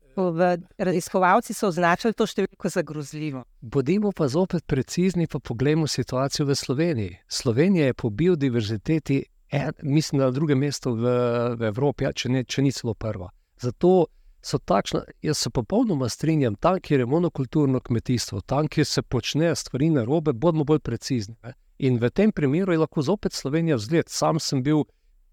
[0.79, 3.45] Raziskovalci so označili to številko za grozljivo.
[3.61, 7.19] Bodimo pa zopet precizni, pa poglejmo situacijo v Sloveniji.
[7.29, 11.17] Slovenija je po biodiverziteti, en, mislim, na drugem mestu v,
[11.59, 13.31] v Evropi, ja, če, ne, če ni celo prva.
[13.61, 14.07] Zato
[14.43, 19.55] so takšne, jaz se popolnoma strinjam, tam, kjer je monokulturno kmetijstvo, tam, kjer se počne
[19.57, 21.37] stvari na robe, bodimo bolj precizni.
[21.45, 21.55] Ne?
[21.81, 24.09] In v tem primeru je lahko zopet Slovenija vzgled.
[24.09, 24.85] Sam sem bil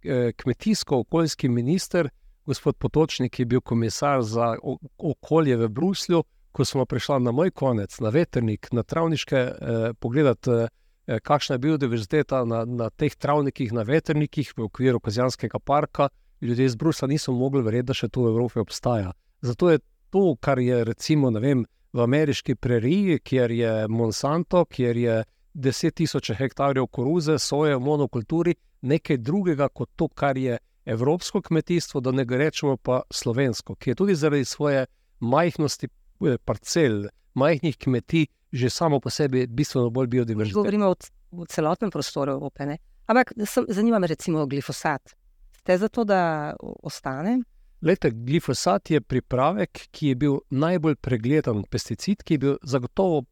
[0.03, 2.09] eh, kmetijsko-okoljski minister
[2.47, 4.55] gospod Potočnik je bil komisar za
[4.97, 10.49] okolje v Bruslju, ko smo prišli na moj konec, na veternik, na travniške, eh, pogledati,
[10.49, 16.09] eh, kakšna je biodiverziteta na, na teh travnikih, na veternikih v okviru Kazijanskega parka.
[16.41, 19.11] Ljudje iz Brusla niso mogli verjeti, da še to v Evropi obstaja.
[19.41, 19.79] Zato je
[20.09, 26.31] to, kar je recimo vem, v ameriški preriji, kjer je Monsanto, kjer je deset tisoč
[26.31, 32.25] hektarjev koruze, soje v monokulturi, nekaj drugega kot to, kar je evropsko kmetijstvo, da ne
[32.29, 34.85] rečemo pa slovensko, ki je tudi zaradi svoje
[35.19, 40.61] majhnosti eh, parcel, majhnih kmetij, že samo po sebi bistveno bolj biodiverzivno.
[40.61, 40.93] Govorimo
[41.31, 42.65] o celotnem prostoru Evrope.
[42.65, 42.77] Ne?
[43.05, 43.33] Ampak
[43.67, 45.15] zanima me, recimo, glifosat.
[45.59, 47.39] Ste za to, da ostane?
[47.81, 53.25] Lete, glifosat je pripravek, ki je bil najbolj pregleden pesticid, ki je bil zagotovo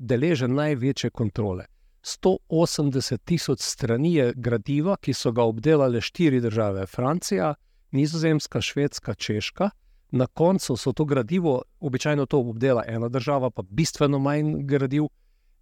[0.00, 1.64] deležen največje kontrole.
[2.02, 7.54] 180 tisoč strani je gradiva, ki so ga obdelale štiri države: Francija,
[7.90, 9.70] Nizozemska, Švedska, Češka.
[10.10, 15.04] Na koncu so to gradivo, običajno to obdela ena država, pa bistveno manj gradiv,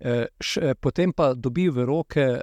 [0.00, 2.40] e, še, potem pa dobi v roke e,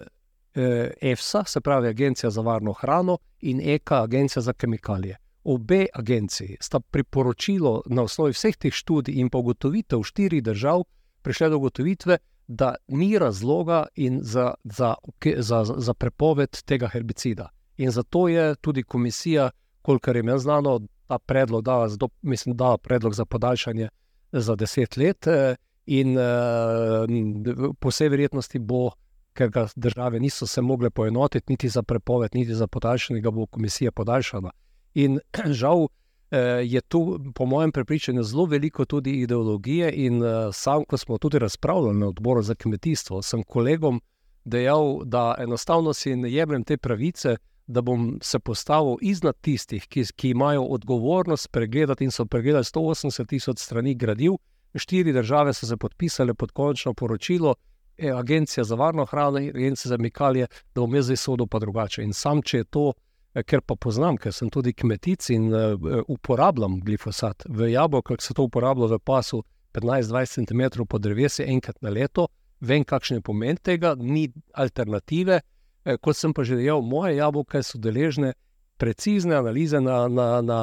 [1.01, 5.17] EFSA, se pravi Agencija za varno hrano, in EKA, Agencija za kemikalije.
[5.43, 10.83] Obe agenciji sta priporočilo na osnovi vseh teh študij in pa ugotovitev štirih držav
[11.21, 13.85] prišle do ugotovitve, da ni razloga
[14.21, 14.95] za, za,
[15.37, 17.49] za, za prepoved tega herbicida.
[17.77, 19.49] In zato je tudi komisija,
[19.81, 23.89] kolikor je meni znano, ta predlog dala, zdo, mislim, dala predlog za podaljšanje
[24.31, 28.91] za deset let, eh, in uh, po vsej verjetnosti bo,
[29.33, 33.45] ker ga države niso se mogle poenotiti, niti za prepoved, niti za podaljšanje, ga bo
[33.45, 34.51] komisija podaljšala.
[34.93, 35.19] In
[35.61, 35.87] žal.
[36.33, 39.91] Eh, je tu, po mojem prepričanju, zelo veliko tudi ideologije.
[39.91, 44.01] In eh, sam, ko smo tudi razpravljali na odboru za kmetijstvo, sem kolegom
[44.45, 47.35] dejal, da enostavno si ne jemljem te pravice,
[47.67, 53.27] da bom se postavil iznad tistih, ki, ki imajo odgovornost pregledati in so pregledali 180
[53.27, 54.31] tisoč strani gradiv.
[54.75, 57.55] Štiri države so se podpisale pod končno poročilo.
[57.97, 61.59] E, Agencija za varno hrano in Agencija za kemikalije, da bom jaz zdaj sodel pa
[61.59, 62.03] drugače.
[62.03, 62.93] In sam, če je to
[63.41, 65.73] ker pa poznam, ker sem tudi kmetic in uh,
[66.11, 69.41] uporabljam glifosat v jabolkah, se to uporablja v pasu
[69.73, 72.27] 15-20 cm po drevesu enkrat na leto,
[72.61, 75.41] vem, kakšen je pomen tega, ni alternative.
[75.83, 78.35] Eh, kot sem pa že dejal, moje jabolke so deležne
[78.77, 80.59] precizne analize na, na, na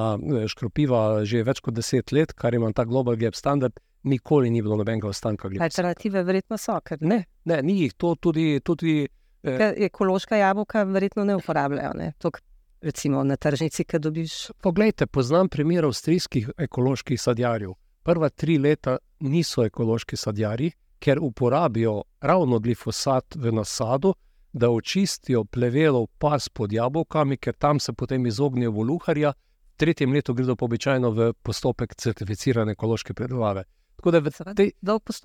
[0.48, 3.74] škropiva že več kot deset let, kar ima ta global gap standard.
[4.00, 5.50] Nikoli ni bilo nobenega ostanka.
[5.60, 6.78] Alternative verjetno so.
[6.80, 7.02] Ker...
[7.04, 7.92] Ne, ne, ni jih.
[8.00, 9.02] To tudi, tudi
[9.42, 11.92] Eh, ekološka jabolka verjetno ne uporabljajo.
[11.96, 12.12] Ne?
[12.18, 12.40] Tok,
[12.82, 14.50] recimo na tržnici, ki dobiš.
[14.60, 17.72] Poglejte, poznam primer avstrijskih ekoloških sadjarjev.
[18.02, 24.14] Prva tri leta niso ekološki sadjarji, ker uporabijo ravno glifosat v nasadu,
[24.52, 29.32] da očistijo plevelov pas pod jabolkami, ker tam se potem izognijo voluharja.
[29.72, 33.64] V tretjem letu gredo pa običajno v postopek certificirane ekološke predelave.
[34.00, 34.70] Tako da te,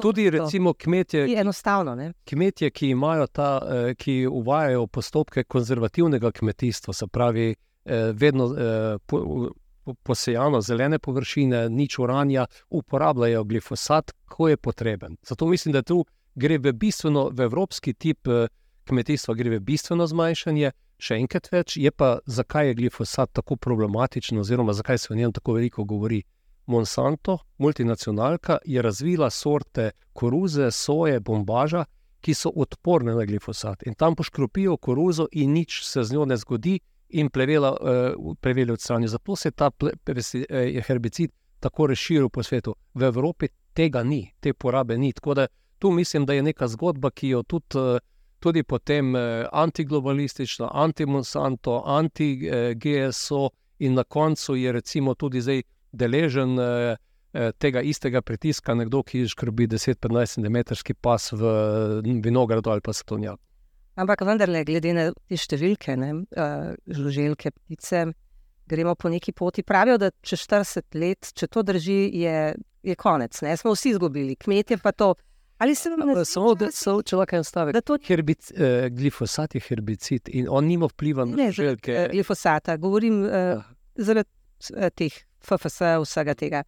[0.01, 1.27] tudi recimo, kmetje,
[2.25, 8.97] kmetje, ki imajo ta, eh, ki uvajajo postopke konzervativnega kmetijstva, se pravi, eh, vedno eh,
[10.03, 15.17] posejano zelene površine, nič uranja, uporabljajo glifosat, ko je potreben.
[15.23, 18.27] Zato mislim, da tu gre v bistveno, v evropski tip
[18.83, 20.71] kmetijstva, gre v bistveno zmanjšanje.
[20.99, 25.31] Še enkrat več je pa, zakaj je glifosat tako problematičen, oziroma zakaj se o njem
[25.31, 26.25] tako veliko govori.
[26.65, 31.85] Monsanto, multinacionalka, je razvila sorte koruze, soje, bombaža,
[32.21, 33.83] ki so odporne na glifosat.
[33.87, 38.71] In tam poškropijo koruzo, in nič se z njo ne zgodi, in plevela, uh, pleveli
[38.71, 39.07] odstranijo.
[39.07, 39.91] Zato se je ta ple,
[40.49, 42.75] eh, herbicid tako razširil po svetu.
[42.93, 45.13] V Evropi tega ni, te porabe ni.
[45.13, 45.47] Tako da
[45.79, 47.65] tu mislim, da je neka zgodba, ki jo tudi.
[47.77, 47.97] Uh,
[48.39, 53.49] Tudi potem eh, antiglobalistično, anti-Monsanto, anti-GSO,
[53.79, 55.61] in na koncu je recimo tudi zdaj
[55.95, 56.97] deležen eh,
[57.33, 61.55] eh, tega istega pritiska, nekdo, ki skrbi 10-15 cm pas v
[62.23, 63.39] vinogradu ali pa stonjak.
[63.95, 68.01] Ampak vendarle, glede na te številke, ne, uh, žuželke, ptice,
[68.67, 69.63] gremo po neki poti.
[69.63, 72.35] Pravijo, da čez 40 let, če to drži, je,
[72.83, 73.39] je konec.
[73.45, 73.53] Ne?
[73.55, 75.13] Smo vsi izgubili, kmetje pa to.
[75.63, 77.79] Ali se vam ne zdi, da so lahko en stavek?
[77.87, 77.95] To...
[78.03, 82.09] Herbic, uh, glifosat je herbicid in on nima vpliva na žuželke.
[82.11, 83.63] Glifosata, govorim uh,
[83.95, 84.27] zaradi
[84.75, 86.63] uh, teh FFS, vsega tega.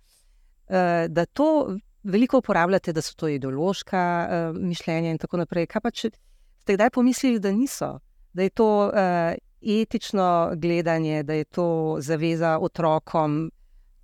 [0.68, 5.68] Uh, da to veliko uporabljate, da so to ideološka uh, mišljenja in tako naprej.
[5.72, 6.12] Kaj pa če
[6.62, 7.98] ste kdaj pomislili, da niso,
[8.34, 13.52] da je to uh, etično gledanje, da je to zaveza otrokom,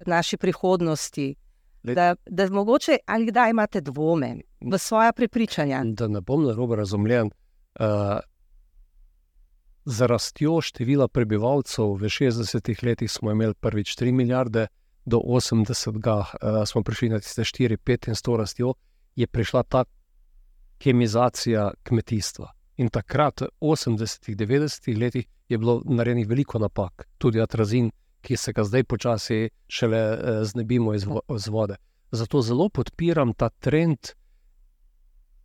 [0.06, 1.36] naši prihodnosti.
[1.84, 5.82] Da, da mogoče ali kdaj imate dvome v svoje prepričanja.
[5.84, 7.28] Da ne bom narobe razumljen.
[7.80, 8.20] Uh,
[9.86, 14.68] za rastjo števila prebivalcev v 60-ih letih smo imeli prvič 3 milijarde,
[15.06, 16.28] do 80-ga uh,
[16.66, 18.74] smo prišli na tiste 4-5 in 100 rastjo,
[19.16, 19.84] je prišla ta
[20.78, 22.52] kemizacija kmetijstva.
[22.78, 27.92] In takrat, v 80-ih, 90-ih letih, je bilo narejenih veliko napak, tudi atrazin,
[28.22, 31.76] ki se ga zdaj počasi šele uh, znebimo iz, vo iz vode.
[32.12, 34.16] Zato zelo podpiram ta trend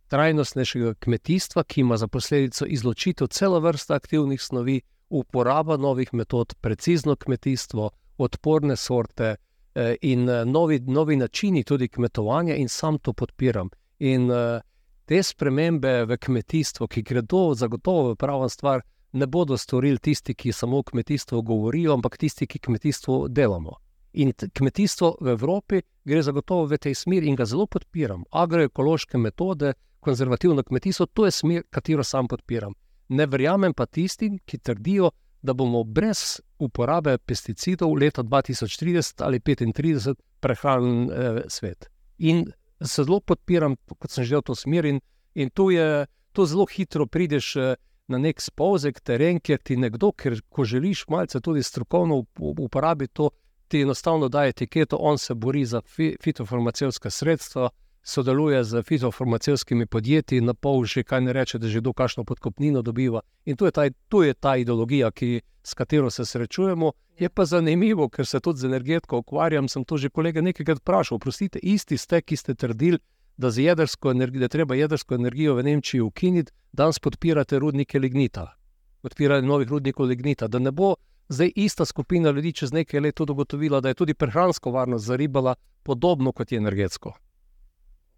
[0.09, 7.15] trajnostnejšega kmetijstva, ki ima za posledico izločitev celo vrsta aktivnih snovi, uporaba novih metod, precizno
[7.15, 9.35] kmetijstvo, odporne sorte
[9.75, 13.69] eh, in eh, novi, novi načini tudi kmetovanja, in sam to podpiram.
[13.99, 14.61] In eh,
[15.05, 20.51] te spremembe v kmetijstvu, ki gredo zagotovo v pravo stvar, ne bodo storili tisti, ki
[20.51, 23.77] samo o kmetijstvu govorijo, ampak tisti, ki kmetijstvo delamo.
[24.13, 28.23] In kmetijstvo v Evropi gre zagotovo v tej smeri in ga zelo podpiram.
[28.31, 32.73] Agroekološke metode, konzervativno kmetijstvo, to je smer, katero sam podpiram.
[33.09, 40.15] Ne verjamem pa tistim, ki trdijo, da bomo brez uporabe pesticidov leta 2030 ali 2035
[40.39, 41.89] prehranili eh, svet.
[42.17, 42.45] In
[42.79, 44.99] zelo podpiram, kot sem že v to smer, in,
[45.35, 47.55] in tu je to zelo hitro prideš.
[47.55, 47.75] Eh,
[48.09, 53.27] Na nek spolzek teren, kjer ti nekdo, ker ko želiš malce tudi strokovno uporabiti to,
[53.69, 57.69] ti enostavno da etiketo, on se bori za fi, fitofarmacijska sredstva,
[58.09, 62.81] sodeluje z fitofarmacijskimi podjetji, na pol že kaj ne reče, da že do kakšno podkopnino
[62.81, 63.21] dobiva.
[63.45, 66.91] In tu je, ta, tu je ta ideologija, ki, s katero se srečujemo.
[67.19, 69.67] Je pa zanimivo, ker se tudi z energetiko ukvarjam.
[69.67, 71.19] Sem to že kolega nekajkrat vprašal.
[71.19, 72.97] Prostite, isti ste, ki ste trdili,
[73.37, 78.55] da, da treba jedrsko energijo v Nemčiji ukiniti, danes podpirate rudnike lignita,
[79.01, 80.47] podpirate novih rudnikov lignita.
[80.47, 80.95] Da ne bo
[81.29, 85.55] zdaj ista skupina ljudi čez nekaj let ugotovila, da je tudi prehransko varnost za ribala
[85.83, 87.13] podobno kot je energetsko.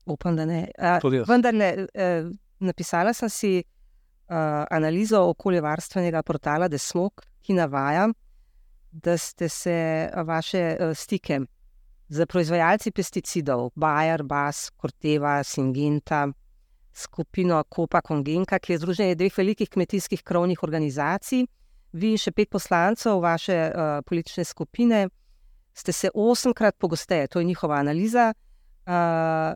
[0.06, 0.68] Upam, da ne.
[1.28, 1.88] Vendar ne.
[1.94, 2.24] Eh,
[2.60, 8.08] napisala sem si uh, analizo okoljevarstvenega portala Desmok, ki navaja,
[8.92, 11.40] da ste se vaše uh, stike
[12.12, 16.28] z proizvajalci pesticidov, Bayer, Bas, Corteva, Singinta,
[16.94, 21.46] skupino Kopa Kongenka, ki je združenje dveh velikih kmetijskih krovnih organizacij,
[21.94, 25.08] vi in še pet poslancev vaše uh, politične skupine
[25.74, 29.56] ste se osemkrat pogosteje, to je njihova analiza, uh,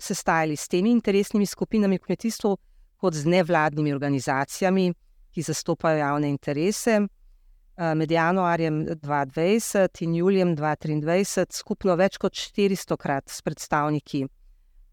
[0.00, 2.56] sestajali s temi interesnimi skupinami v kmetijstvu,
[3.00, 4.92] kot z nevladnimi organizacijami,
[5.30, 7.00] ki zastopajo javne interese.
[7.00, 14.26] Uh, med januarjem 2020 in julijem 2023 skupno več kot 400 krat s predstavniki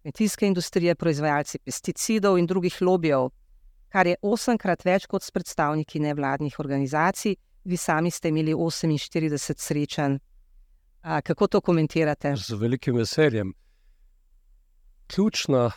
[0.01, 3.27] kmetijske industrije, proizvajalci pesticidov in drugih lobijev,
[3.91, 7.35] kar je osemkrat več kot s predstavniki nevladnih organizacij.
[7.67, 10.19] Vi sami ste imeli 48 srečanj
[11.21, 12.35] kako to komentirate?
[12.35, 13.53] Z velikim veseljem.
[15.07, 15.71] Ključna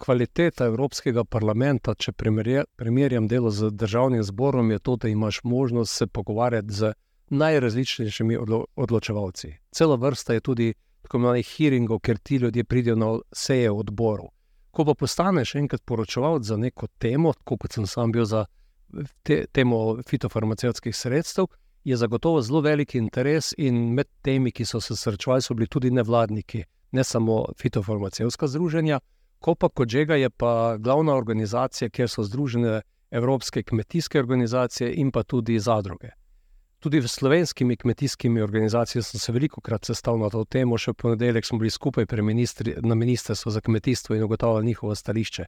[0.00, 6.06] kvaliteta Evropskega parlamenta, če primerjam delo z državnim zborom, je to, da imaš možnost se
[6.06, 6.92] pogovarjati z
[7.30, 9.52] najrazličnejšimi odlo odločevalci.
[9.70, 14.32] Cela vrsta je tudi tako imenovanih hearingov, ker ti ljudje pridejo na seje odborov.
[14.70, 18.44] Ko pa postaneš enkrat poročevalec za neko temo, kot sem sam bil za
[19.22, 21.46] te, temo fitofarmacevtskih sredstev,
[21.84, 25.90] je zagotovo zelo velik interes, in med temi, ki so se srečevali, so bili tudi
[25.90, 29.00] nevladniki, ne samo fitofarmacevska združenja.
[29.38, 35.22] Ko pa Kožega je pa glavna organizacija, kjer so združene evropske kmetijske organizacije in pa
[35.22, 36.10] tudi zadruge.
[36.80, 41.00] Tudi v slovenskimi kmetijskimi organizacijami sem se veliko krat sestavljal na to temo, še v
[41.02, 45.44] ponedeljek smo bili skupaj ministri, na Ministrstvu za kmetijstvo in ugotavljali njihovo stališče.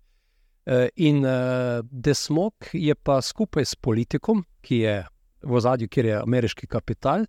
[0.67, 1.31] E, in e,
[1.91, 5.07] Desmok je pa skupaj s politikom, ki je
[5.43, 7.25] v ozadju, kjer je ameriški kapital,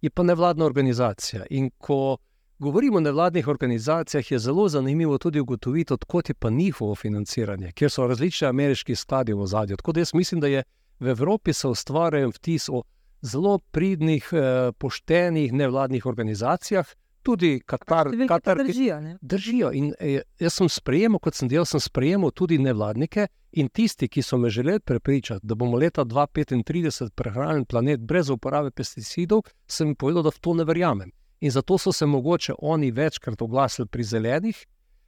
[0.00, 1.46] je pa nevladna organizacija.
[1.50, 2.18] In ko
[2.58, 7.90] govorimo o nevladnih organizacijah, je zelo zanimivo tudi ugotoviti, odkot je pa njihovo financiranje, ker
[7.90, 9.76] so različni ameriški stadi v ozadju.
[9.76, 10.62] Tako da jaz mislim, da je
[11.00, 12.82] v Evropi se ustvarjajo vtis o
[13.22, 16.86] zelo pridnih, eh, poštenih nevladnih organizacijah,
[17.22, 19.00] tudi Katar, Katar, držijo.
[19.20, 19.70] držijo.
[19.72, 24.22] In, eh, jaz sem sprejemal, kot sem delal, sem sprejemal tudi nevladnike in tisti, ki
[24.22, 29.96] so me želeli prepričati, da bomo leta 2035 prehranili planet brez uporabe pesticidov, sem jim
[29.96, 31.10] povedal, da v to ne verjamem.
[31.40, 34.66] In zato so se mogoče oni večkrat oglasili pri zelenih.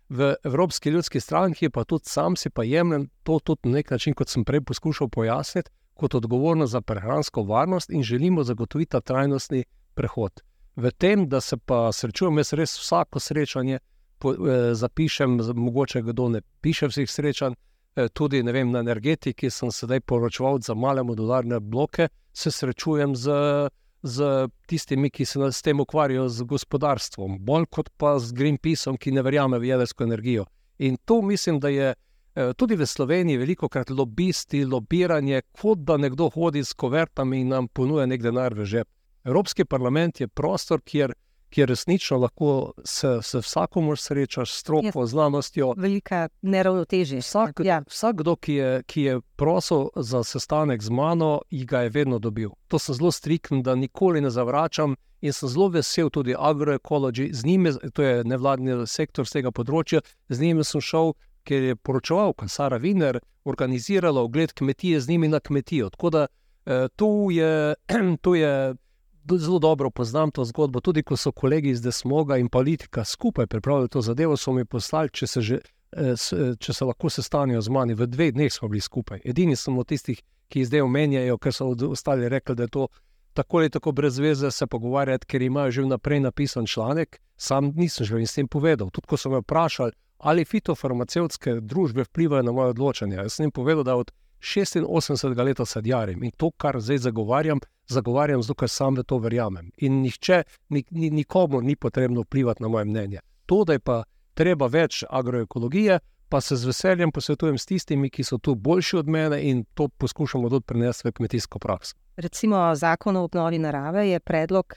[0.08, 4.14] V Evropski ljudski stranki pa tudi sam si pa jemljem to tudi na nek način,
[4.14, 9.64] kot sem prej poskušal pojasniti, kot odgovornost za prehransko varnost in želimo zagotoviti ta trajnostni
[9.94, 10.40] prehod
[10.76, 13.78] v tem, da se pa srečujem, jaz res vsako srečanje
[14.18, 17.54] po, eh, zapišem, mogoče kdo ne piše vseh srečanj.
[17.96, 23.30] Eh, tudi vem, na energetiki sem sedaj poročal za male modularne bloke, se srečujem z,
[24.02, 29.12] z tistimi, ki se s tem ukvarjajo, z gospodarstvom, bolj kot pa z Greenpeaceom, ki
[29.12, 30.46] ne verjame v jedrsko energijo.
[30.78, 35.96] In to mislim, da je eh, tudi v Sloveniji veliko krat lobisti, lobiranje, kot da
[35.96, 38.88] nekdo hodi s kovertami in nam ponuja nek denar v žep.
[39.24, 41.12] Evropski parlament je prostor, kjer,
[41.50, 45.74] kjer resnično lahko se, se vsakomor srečaš s stroko, znanostjo.
[45.76, 47.18] Velika neravnotežje.
[47.18, 47.82] Vsak, ja.
[47.88, 52.50] Vsakdo, ki je, ki je prosil za sestanek z mano, ga je vedno dobil.
[52.68, 54.96] To sem zelo striktno, da nikoli ne zavračam.
[55.20, 60.00] In sem zelo vesel tudi agroekologi, z njimi, to je nevladni sektor z tega področja,
[60.28, 61.12] z njimi sem šel,
[61.44, 65.90] ker je poročevalka Sara Viner organizirala ogled kmetije z njimi na kmetijo.
[65.90, 66.26] Tako da
[66.66, 67.74] eh, tu je.
[68.22, 68.74] Tu je
[69.38, 70.80] zelo dobro poznam to zgodbo.
[70.80, 75.10] Tudi ko so kolegi iz Desmoga in politika skupaj pripravili to zadevo, so mi poslali,
[75.12, 75.58] če se, že,
[75.92, 77.94] eh, eh, če se lahko sestanijo z mani.
[77.94, 79.20] V dveh dneh smo bili skupaj.
[79.24, 82.88] Edini smo od tistih, ki zdaj omenjajo, ker so ostali rekli, da je to
[83.34, 87.20] tako ali tako brez veze se pogovarjati, ker imajo že vnaprej napisan članek.
[87.36, 88.90] Sam nisem želel in s tem povedal.
[88.90, 93.16] Tudi ko so me vprašali, ali fitofarmacevtske družbe vplivajo na moje odločanje.
[93.16, 98.42] Jaz sem jim povedal, da od 86 let sadjarim in to, kar zdaj zagovarjam, zagovarjam
[98.42, 99.70] zato, ker sam v to verjamem.
[99.76, 103.20] In nihče, nik, nikomu ni potrebno vplivati na moje mnenje.
[103.46, 104.02] To, da je pa
[104.34, 105.98] treba več agroekologije,
[106.30, 109.88] pa se z veseljem posvetujem s tistimi, ki so tu boljši od mene in to
[109.88, 111.96] poskušamo tudi prenesti v kmetijsko prakso.
[112.16, 114.74] Recimo zakon o obnovi narave je predlog.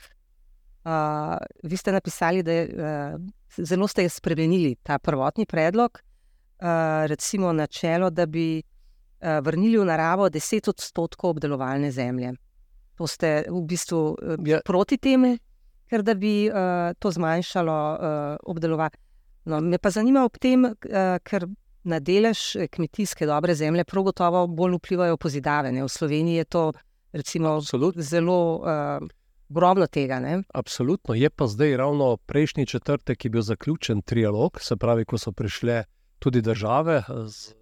[0.84, 3.20] Uh, vi ste napisali, da je, uh,
[3.56, 10.28] zelo ste spremenili ta prvotni predlog, uh, recimo načelo, da bi uh, vrnili v naravo
[10.28, 12.32] 10 odstotkov obdelovalne zemlje.
[12.98, 14.60] To ste v bistvu uh, ja.
[14.64, 15.34] proti temu,
[15.90, 18.00] ker da bi uh, to zmanjšalo uh,
[18.50, 19.00] obdelovanje.
[19.44, 21.46] No, me pa zanima ob tem, uh, ker
[21.84, 25.72] na delež kmetijske dobre zemlje prav gotovo bolj vplivajo pozidave.
[25.72, 25.84] Ne?
[25.84, 26.62] V Sloveniji je to
[27.12, 27.60] recimo,
[27.96, 29.08] zelo uh,
[29.50, 30.20] ogromno tega.
[30.20, 30.42] Ne?
[30.54, 31.14] Absolutno.
[31.14, 35.32] Je pa zdaj ravno prejšnji četrtek, ki je bil zaključen trialog, se pravi, ko so
[35.32, 35.84] prišle
[36.18, 37.54] tudi države z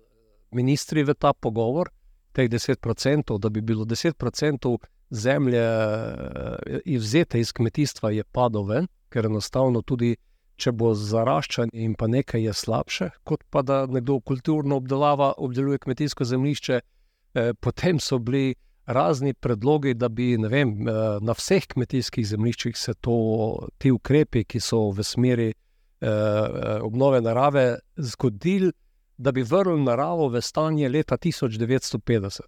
[0.51, 1.91] ministri v ta pogovor,
[2.33, 4.79] teh 10%, da bi bilo 10%
[5.13, 10.17] zemlje eh, izvzete iz kmetijstva, je padlo ven, ker enostavno tudi,
[10.57, 15.81] če bo zaraščanje in pa nekaj je slabše, kot pa da nekdo kulturno obdelava, obdeluje
[15.85, 18.55] kmetijsko zemljišče, eh, potem so bili
[18.87, 24.61] razni predlogi, da bi vem, eh, na vseh kmetijskih zemljiščih se to, ti ukrepi, ki
[24.61, 28.73] so v smeri eh, eh obnove narave, zgodili,
[29.17, 32.41] da bi vrnili naravo v stanje leta 1950.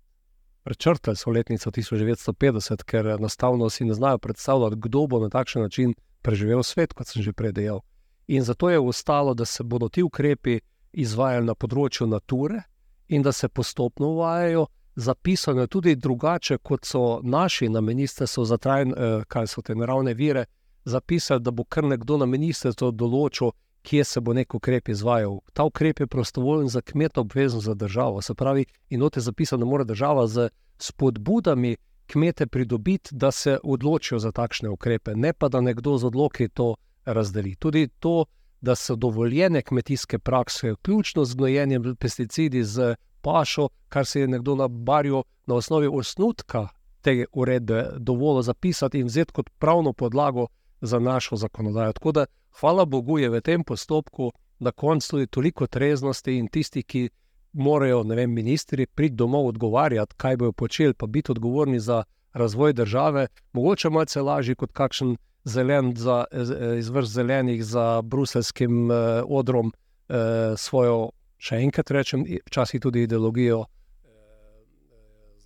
[0.65, 5.95] Prečrtali so letnico 1950, ker enostavno si ne znajo predstavljati, kdo bo na takšen način
[6.23, 7.81] preživel svet, kot sem že prej dejal.
[8.27, 10.61] In zato je ostalo, da se bodo ti ukrepi
[10.93, 12.63] izvajali na področju nature
[13.09, 18.95] in da se postopno uvajajo zapisano tudi drugače, kot so naši na ministrstvu za trajn,
[18.97, 20.45] eh, kaj so te naravne vire,
[20.85, 23.53] zapisali, da bo kar nekdo na ministrstvu določil,
[23.85, 25.39] kje se bo nek ukrep izvajal.
[25.53, 28.23] Ta ukrep je prostovoljen za kmeta, obvezen za državo.
[28.23, 31.77] Se pravi, in note zapisano, da mora država z spodbudami
[32.07, 36.75] kmete pridobiti, da se odločijo za takšne ukrepe, ne pa da nekdo z odloki to
[37.05, 37.55] razdeli.
[37.55, 38.25] Tudi to,
[38.61, 44.55] da so dovoljene kmetijske prakse, vključno z gnojenjem pesticidi, z pašo, kar se je nekdo
[44.57, 46.69] na barju na osnovi osnutka
[47.01, 50.47] te uredbe dovolil zapisati in vzeti kot pravno podlago
[50.81, 51.93] za našo zakonodajo.
[51.93, 52.27] Tako da,
[52.61, 57.09] hvala Bogu, je v tem postopku na koncu tudi toliko treznosti in tisti, ki
[57.53, 62.73] morajo, ne vem, ministri priti domov odgovarjati, kaj bojo počeli, pa biti odgovorni za razvoj
[62.73, 65.17] države, mogoče malce lažje kot kakšen.
[65.47, 66.25] Zelen za,
[66.79, 69.73] iz vrst zelenih za bruselskim eh, odrom
[70.09, 73.65] eh, svojo še enkrat rečem, včasih tudi ideologijo.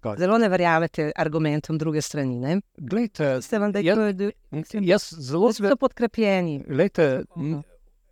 [0.04, 2.60] Eh, zelo ne verjamete argumentom druge strani.
[2.76, 6.64] Glejte, Ste vam rekli, da so podkrepljeni?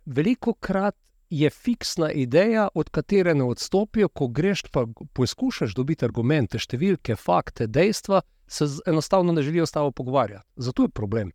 [0.05, 0.95] Veliko krat
[1.29, 7.67] je fiksna ideja, od katere ne odstopijo, ko greš pa poskušaš dobiti argumente, številke, fakte,
[7.67, 10.45] dejstva, se enostavno ne želijo s tabo pogovarjati.
[10.55, 11.31] Zato je problem.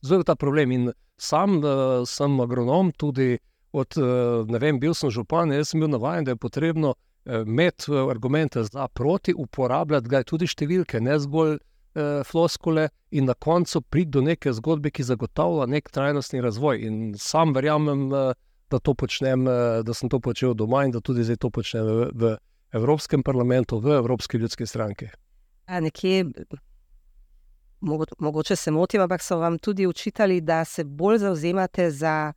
[0.00, 0.72] Zato je ta problem.
[0.72, 5.72] In sam uh, sem agronom, tudi uh, od, eh, ne vem, bil sem župan, jaz
[5.72, 6.94] sem bil navaden, da je potrebno
[7.28, 13.28] eh, imeti eh, argumente za proti, uporabljati ga tudi številke, ne zgolj eh, floskole, in
[13.28, 16.82] na koncu priti do neke zgodbe, ki zagotavlja nek trajnostni razvoj.
[16.84, 18.08] In sam verjamem,
[18.68, 19.46] da to počnem,
[19.80, 22.32] da sem to počel doma in da tudi zdaj to počnem v, v
[22.76, 25.08] Evropskem parlamentu, v Evropski ljudski stranki.
[25.66, 26.26] A nekje.
[27.80, 32.32] Mogoče se motim, ampak so vam tudi učitali, da se bolj zauzemate za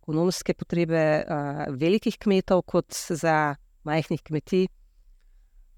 [0.00, 3.56] ekonomske potrebe uh, velikih kmetov, kot za
[3.86, 4.66] majhnih kmetij.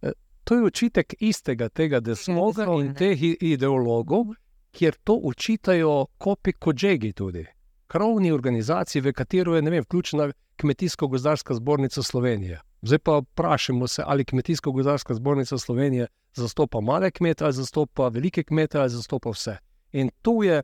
[0.03, 0.13] E,
[0.45, 4.35] to je očitek istega tega, da smo ga in teh ideologov,
[4.73, 7.47] kjer to učitajo kopi kožegi tudi.
[7.89, 12.61] Krovni organizaciji, v katero je vem, vključena Kmetijsko-gozdarska zbornica Slovenije.
[12.83, 18.79] Zdaj pa vprašamo se, ali Kmetijsko-gozdarska zbornica Slovenije zastopa male kmete, ali zastopa velike kmete,
[18.79, 19.57] ali zastopa vse.
[19.93, 20.63] In tu je,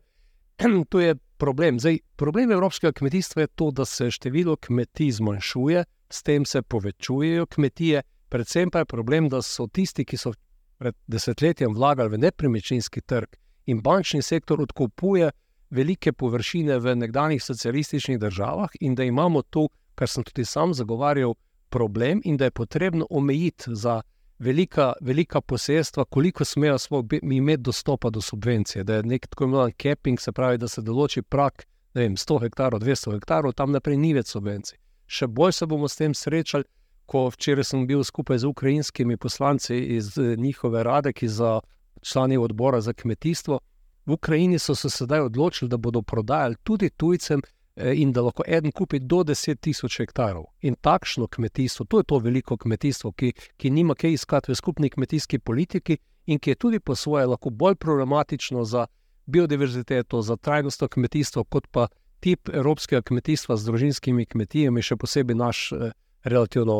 [0.89, 1.79] tu je problem.
[1.79, 7.45] Zdaj, problem evropskega kmetijstva je to, da se število kmetij zmanjšuje, s tem se povečujejo
[7.45, 10.33] kmetije, predvsem pa je problem, da so tisti, ki so
[10.77, 13.35] pred desetletjem vlagali v nepremičninski trg
[13.65, 15.31] in bančni sektor odkupuje
[15.69, 21.33] velike površine v nekdanjih socialističnih državah, in da imamo tu, kar sem tudi sam zagovarjal,
[21.69, 24.01] problem, in da je potrebno omejiti za
[24.39, 26.77] velika, velika posestva, koliko smejo
[27.21, 28.83] imeti dostopa do subvencije.
[28.83, 32.79] Da je nek tako imenovan capping, se pravi, da se določi prak vem, 100 hektarov,
[32.79, 34.77] 200 hektarov, tam naprej ni več subvencij.
[35.07, 36.63] Še bolj se bomo s tem srečali,
[37.05, 41.59] ko včeraj sem bil skupaj z ukrajinskimi poslanci iz eh, njihove rade, ki so
[42.01, 43.59] člani odbora za kmetijstvo.
[44.05, 47.41] V Ukrajini so se sedaj odločili, da bodo prodajali tudi tujcem
[47.77, 50.45] Eh, in da lahko en kupi do 10.000 hektarov.
[50.61, 54.89] In takšno kmetijstvo, to je to veliko kmetijstvo, ki, ki nima kaj iskati v skupni
[54.89, 58.85] kmetijski politiki in ki je tudi po svoje lahko bolj problematično za
[59.25, 61.87] biodiverziteto, za trajnostno kmetijstvo, kot pa
[62.25, 65.69] tip evropskega kmetijstva z družinskimi kmetijami, še posebej naš.
[65.75, 65.93] Eh,
[66.25, 66.75] relativno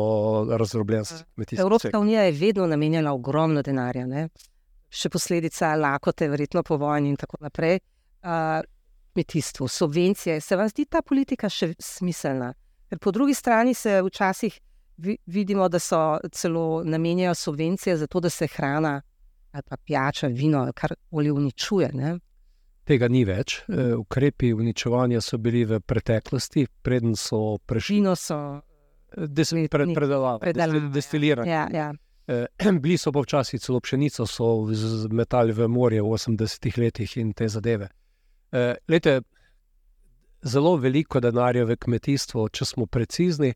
[0.58, 1.60] razdrobljen kmetijski.
[1.62, 4.24] Evropska unija je vedno namenjala ogromno denarja, ne?
[4.90, 7.78] še posledica lakote, verjetno po vojni in tako naprej.
[8.26, 8.58] Uh,
[9.14, 10.40] kmetijstvu, subvencije.
[10.40, 12.52] Se vam zdi ta politika še smiselna?
[12.90, 14.58] Ker po drugi strani se včasih
[14.96, 19.00] vi, vidimo, da so celo namenjajo subvencije za to, da se hrana
[19.52, 21.88] ali pa pijača, vino, kar koli uničuje.
[21.94, 22.18] Ne?
[22.86, 23.58] Tega ni več.
[23.66, 27.96] E, ukrepi uničevanja so bili v preteklosti, preden so prešli.
[27.98, 28.38] Vino so
[29.10, 31.50] pre, predelovali, destilirali.
[31.50, 31.88] Ja, ja.
[32.26, 32.44] E,
[32.84, 34.50] bili so pa včasih celo pšenico, so
[35.10, 37.90] metali v morje v 80-ih letih in te zadeve.
[38.88, 39.18] Lete,
[40.46, 43.52] zelo veliko denarja v kmetijstvu, če smo precizni.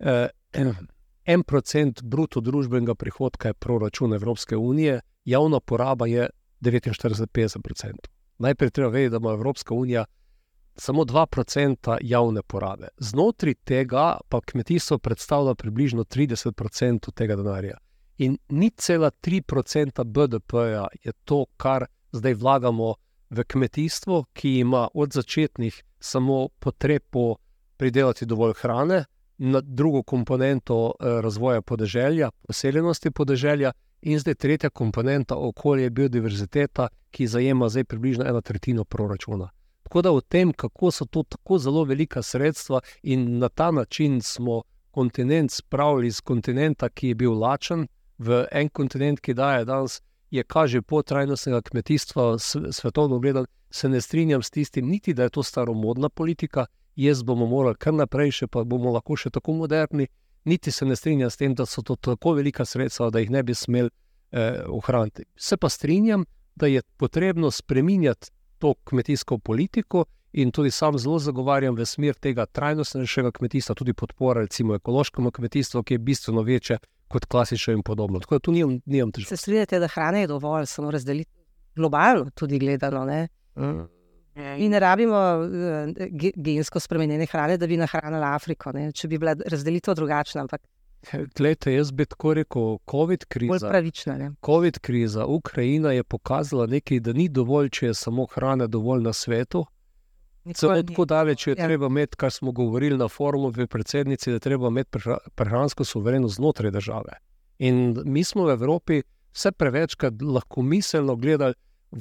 [1.24, 6.28] En procent bruto družbenega prihodka je proračun Evropske unije, javna poraba je
[6.60, 8.13] 49-50%.
[8.38, 10.04] Najprej treba vedeti, da ima Evropska unija
[10.76, 12.88] samo 2% javne porabe.
[12.98, 17.78] Znotraj tega pa kmetijstvo predstavlja približno 30% tega denarja.
[18.18, 22.94] In ni cela 3% BDP-ja je to, kar zdaj vlagamo
[23.30, 27.36] v kmetijstvo, ki ima od začetnih samo potreb po
[27.76, 29.04] pridelati dovolj hrane,
[29.38, 33.72] na drugo komponento eh, razvoja podeželja, poseljenosti podeželja,
[34.04, 39.48] in zdaj tretja komponenta okolje, biodiverziteta, ki zajema zdaj približno eno tretjino proračuna.
[39.82, 44.20] Tako da o tem, kako so to tako zelo velika sredstva, in na ta način
[44.20, 47.86] smo kontinent spravili iz kontinenta, ki je bil lačen,
[48.18, 52.38] v en kontinent, ki daje danes, je kaže po trajnostnega kmetijstva,
[52.72, 57.46] svetovno gledano, se ne strinjam s tistim, niti da je to staromodna politika, jaz bomo
[57.46, 60.06] morali kar naprej, še pa bomo lahko še tako moderni.
[60.44, 63.42] Niti se ne strinjam s tem, da so to tako velika sredstva, da jih ne
[63.42, 63.90] bi smeli
[64.32, 65.24] eh, ohraniti.
[65.36, 66.24] Se pa strinjam,
[66.54, 72.46] da je potrebno spremenjati to kmetijsko politiko in tudi sam zelo zagovarjam v smer tega
[72.46, 76.78] trajnostnejšega kmetijstva, tudi podpora, recimo, ekološkemu kmetijstvu, ki je bistveno večje
[77.08, 78.20] kot klasično in podobno.
[78.20, 79.28] Tako da tu nimam težav.
[79.28, 81.30] Se strinjate, da hrane je dovolj, samo razdeliti
[81.76, 83.04] globalno, tudi gledano.
[83.04, 83.28] Ne?
[83.56, 83.86] Mm.
[84.34, 88.88] Mi ne rabimo uh, gensko spremenjene hrane, da bi nahranili Afriko, ne?
[88.92, 90.42] če bi bila razdelitev drugačna.
[90.42, 90.62] Ampak...
[91.36, 93.68] Glede, jaz bi tako rekel, COVID kriza.
[93.68, 99.02] Pravična, COVID kriza, Ukrajina je pokazala nekaj, da ni dovolj, če je samo hrane dovolj
[99.02, 99.64] na svetu.
[100.54, 101.66] Celo tako daleč je ja.
[101.66, 104.98] treba imeti, kar smo govorili na forumu v predsednici, da treba imeti
[105.34, 107.16] prehransko suverenost znotraj države.
[107.58, 111.54] In mi smo v Evropi vse prevečkrat lahko miselno gledali,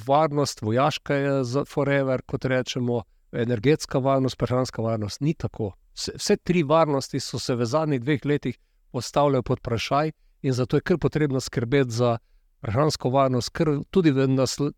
[0.08, 5.22] varnost, vojaška je za forever, kot rečemo, energetska varnost, prehranska varnost.
[5.22, 5.72] Ni tako.
[5.94, 8.58] Vse tri varnosti so se v zadnjih dveh letih
[8.91, 12.18] postavljale pod vprašaj, in zato je kar potrebno skrbeti za
[12.62, 14.28] prehransko varnost, ker tudi v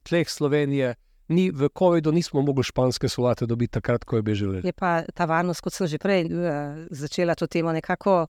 [0.04, 0.96] tleh Slovenije.
[1.28, 4.62] Ni, v COVID-u nismo mogli španske solate dobiti takrat, ko je bi želeli.
[4.64, 8.28] Je pa ta varnost, kot sem že prej uh, začela to temo, nekako,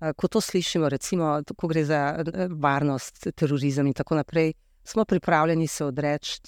[0.00, 4.54] uh, ko to slišimo, recimo, ko gre za uh, varnost, terorizem in tako naprej,
[4.88, 6.40] smo pripravljeni se odreči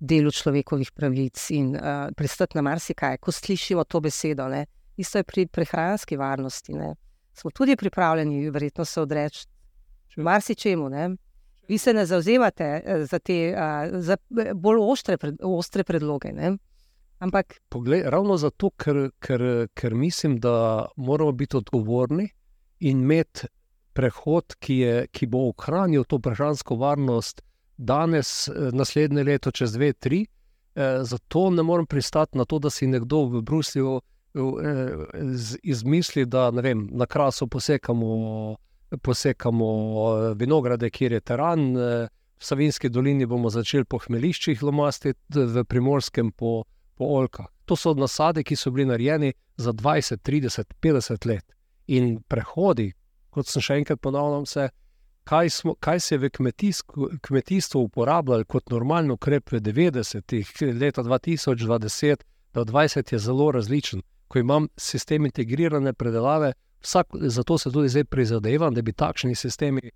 [0.00, 1.82] delu človekovih pravic in uh,
[2.16, 3.18] pristati na marsikaj.
[3.18, 4.66] Ko slišimo to besedo, ne?
[4.96, 6.74] isto je pri prehranski varnosti.
[6.74, 6.94] Ne?
[7.32, 9.46] Smo tudi pripravljeni, verjetno, se odreči
[10.16, 10.90] marsičemu.
[11.68, 14.16] Vi se ne zauzemate eh, za te uh, za
[14.54, 16.32] bolj ostre, pred, ostre predloge.
[16.32, 16.56] Ne?
[17.18, 17.60] Ampak.
[17.68, 22.28] Poglej, ravno zato, ker, ker, ker mislim, da moramo biti odgovorni
[22.80, 23.48] in imeti
[23.94, 27.42] prehod, ki, je, ki bo ohranil to prehransko varnost
[27.76, 30.26] danes, eh, naslednje leto, čez dve, tri.
[30.74, 34.00] Zato ne morem pristati na to, da si nekdo v Bruslju
[35.62, 38.08] izmisli, da vem, na krasu posekamo
[39.02, 41.76] posekamo eh, vinograde, kjer je teran.
[41.76, 46.64] Eh, v Savinski dolini bomo začeli po hmeliščih lomasti, v primorskem po,
[46.94, 47.46] po olkah.
[47.64, 51.44] To so nasade, ki so bili narejeni za 20, 30, 50 let.
[51.86, 52.92] In prehodi,
[53.34, 54.68] kot sem še enkrat ponovil, se,
[55.28, 56.30] kaj, smo, kaj se je v
[57.20, 62.22] kmetijstvu uporabljalo kot normalno ukrep v 90-ih, leta 2020,
[62.54, 64.04] do 2020 je zelo različen.
[64.28, 66.54] Ko imam sistem integrirane predelave,
[66.84, 69.90] Vsak, zato se tudi zdaj prizadevam, da bi takšni sistemi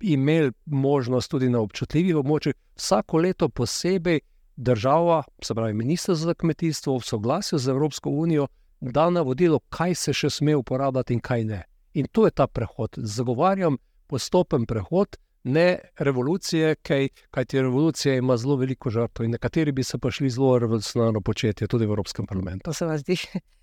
[0.00, 4.20] imeli možnost tudi na občutljivih območjih, vsako leto posebej
[4.56, 8.46] država, se pravi Ministrstvo za kmetijstvo, v soglasju z Evropsko unijo,
[8.80, 11.62] da navodilo, kaj se še sme uporabljati in kaj ne.
[11.94, 12.94] In to je ta prehod.
[12.96, 13.76] Zagovarjam
[14.06, 19.82] postopen prehod, ne revolucije, kaj, kaj ti revolucija ima zelo veliko žrtev in nekateri bi
[19.84, 22.64] se pa šli zelo revolucionarno početi, tudi v Evropskem parlamentu.
[22.64, 23.16] To se vam zdi.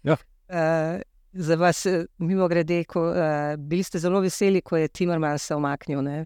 [0.03, 0.17] Ja.
[0.49, 1.01] Uh,
[1.47, 3.17] za vas, eh, mimo grede, ko, uh,
[3.57, 6.01] bili ste zelo veseli, ko je Timmermans se omaknil.
[6.01, 6.25] Ne?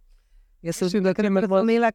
[0.62, 1.92] Jaz sem se razumela,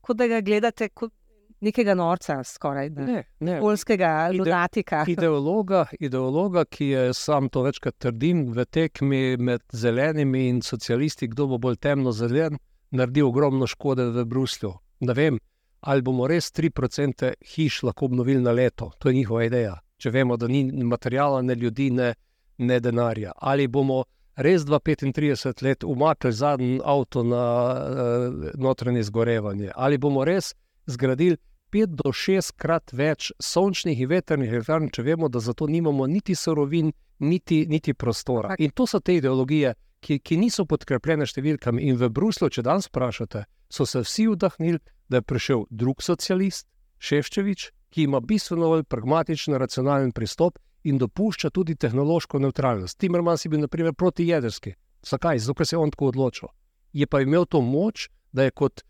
[0.00, 1.12] kot da ga gledate kot
[1.60, 3.58] nekega norca, skoraj ne, ne.
[3.60, 5.04] polskega lunatika.
[5.08, 11.46] Ideologa, ideologa, ki je sam to večkrat trdim, v tekmi med zelenimi in socialisti, kdo
[11.54, 12.58] bo bolj temno zelen,
[12.90, 14.72] naredi ogromno škode v Bruslju.
[15.00, 15.38] Ne vem,
[15.80, 18.90] ali bomo res 3% hiš lahko obnovili na leto.
[18.98, 19.76] To je njihova ideja.
[19.98, 22.14] Če vemo, da ni materijala, ne ljudi, ne
[22.58, 23.32] ne denarja.
[23.36, 24.04] Ali bomo
[24.36, 30.54] res 35 let umaknili zadnji avto na uh, notranje zgorevanje, ali bomo res
[30.86, 31.36] zgradili
[31.72, 36.06] 5 do 6 krat več sončnih in veternih elektrarn, če vemo, da za to nimamo
[36.06, 38.56] niti sorovin, niti, niti prostora.
[38.58, 41.84] In to so te ideologije, ki, ki niso podkrepljene številkami.
[41.88, 46.66] In v Bruslu, če danes vprašate, so se vsi vdahnili, da je prišel drug socialist,
[46.98, 52.98] Ševčevič, ki ima bistveno bolj pragmatičen, racionalen pristop in dopušča tudi tehnološko neutralnost.
[52.98, 54.74] Timmermans je bil, na primer, proti jedrski.
[55.06, 55.38] Zakaj?
[55.38, 56.50] Zato, ker se je on tako odločil.
[56.92, 58.82] Je pa imel to moč, da je kot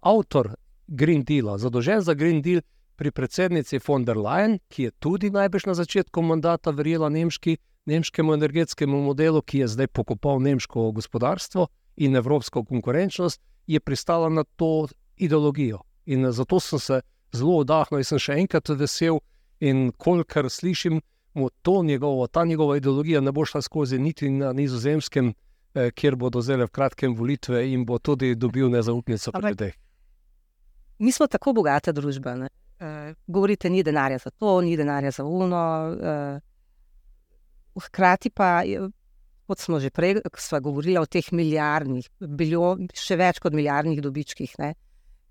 [0.00, 0.54] avtor
[0.86, 2.60] Green Deala, zadolžen za Green Deal
[2.96, 7.56] pri predsednici von der Leyen, ki je tudi najbrž na začetku mandata verjela nemški,
[7.86, 11.66] nemškemu energetskemu modelu, ki je zdaj pokopal nemško gospodarstvo
[11.96, 15.80] in evropsko konkurenčnost, je pristala na to ideologijo.
[16.06, 17.00] In zato sem se
[17.32, 19.20] zelo oddahnil in sem še enkrat vesel.
[19.60, 21.00] In kolikor slišim,
[21.34, 25.32] mu to njegovo, ta njegova ideologija ne bo šla skozi niti na nizozemskem,
[25.74, 29.83] eh, kjer bodo zdaj v kratkem volitve in bo tudi dobil nezaupnico pri ljudeh.
[30.98, 32.34] Mi smo tako bogata družba.
[32.38, 32.48] Ne?
[32.80, 35.62] Uh, govorite, ni denarja za to, ni denarja za uno.
[35.94, 38.62] Uh, hkrati pa,
[39.46, 40.20] kot smo že prej
[40.62, 44.54] govorili o teh milijardnih, bilijon, še več kot milijardnih dobičkih.
[44.62, 44.74] Ne?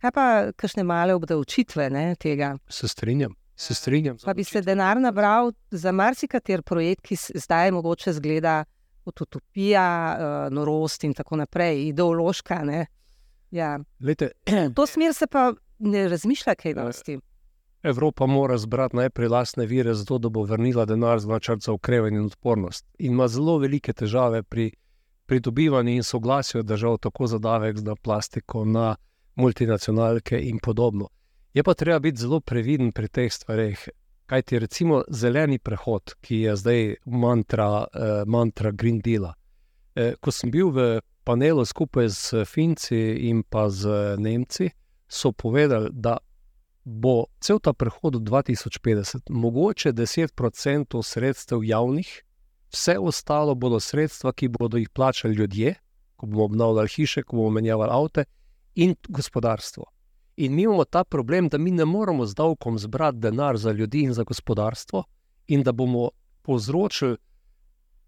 [0.03, 0.25] Kaj pa,
[0.59, 2.57] kakšne male obdavčitve ne, tega?
[2.67, 3.35] Se strinjam.
[3.55, 4.17] Se strinjam.
[4.23, 8.63] Pa bi se denar nabral za marsikater projekt, ki zdaj mogoče zgleda
[9.03, 9.85] kot utopija,
[10.51, 12.59] norost in tako naprej, ideološka.
[13.53, 13.79] Ja.
[13.99, 14.31] Lete,
[14.75, 17.21] to smer se pa ne razmišlja, kaj da s tem.
[17.83, 22.17] Evropa mora zbrati najprej lastne vire, zato da bo vrnila denar za načrt za ukrevanje
[22.17, 22.85] in odpornost.
[22.97, 24.71] In ima zelo velike težave pri
[25.25, 28.95] pridobivanju in soglasju držav, tako za davek, za plastiko, na
[29.35, 31.09] multinacionalke in podobno.
[31.53, 33.87] Je pa treba biti zelo previden pri teh stvareh.
[34.25, 39.33] Kaj ti recimo zeleni prehod, ki je zdaj mantra, eh, mantra Green Deal.
[39.95, 44.69] Eh, ko sem bil v panelu skupaj z Finci in pa z Nemci,
[45.07, 46.17] so povedali, da
[46.83, 52.23] bo cel ta prehod do 2050 mogoče 10% sredstev javnih,
[52.73, 55.75] vse ostalo bodo sredstva, ki bodo jih plačali ljudje,
[56.15, 58.23] ko bomo obnavljali hiše, ko bomo menjavali avto
[58.75, 59.85] in gospodarstvo.
[60.35, 64.01] In mi imamo ta problem, da mi ne moremo z davkom zbrati denar za ljudi
[64.01, 65.03] in za gospodarstvo,
[65.47, 66.09] in da bomo
[66.41, 67.17] povzročili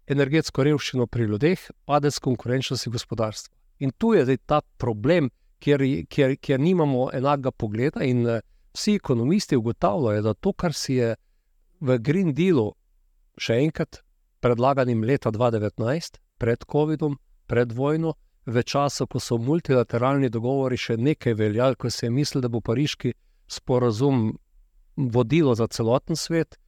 [0.06, 3.54] energetsko revščino pri ljudeh, padec konkurenčnosti gospodarstva.
[3.84, 5.30] In tu je ta problem,
[5.60, 8.04] kjer, kjer, kjer nimamo enakega pogleda.
[8.04, 8.40] In uh,
[8.76, 11.14] vsi ekonomisti ugotavljajo, da to, kar si je
[11.80, 12.70] v Green Dealu,
[13.36, 14.00] še enkrat
[14.40, 18.14] predlaganim leta 2019, pred COVID-om, pred vojno,
[18.46, 22.60] v času, ko so multilateralni dogovori še nekaj veljali, ko se je mislil, da bo
[22.62, 23.12] pariški
[23.50, 24.36] sporazum
[24.96, 26.58] vodilo za celoten svet.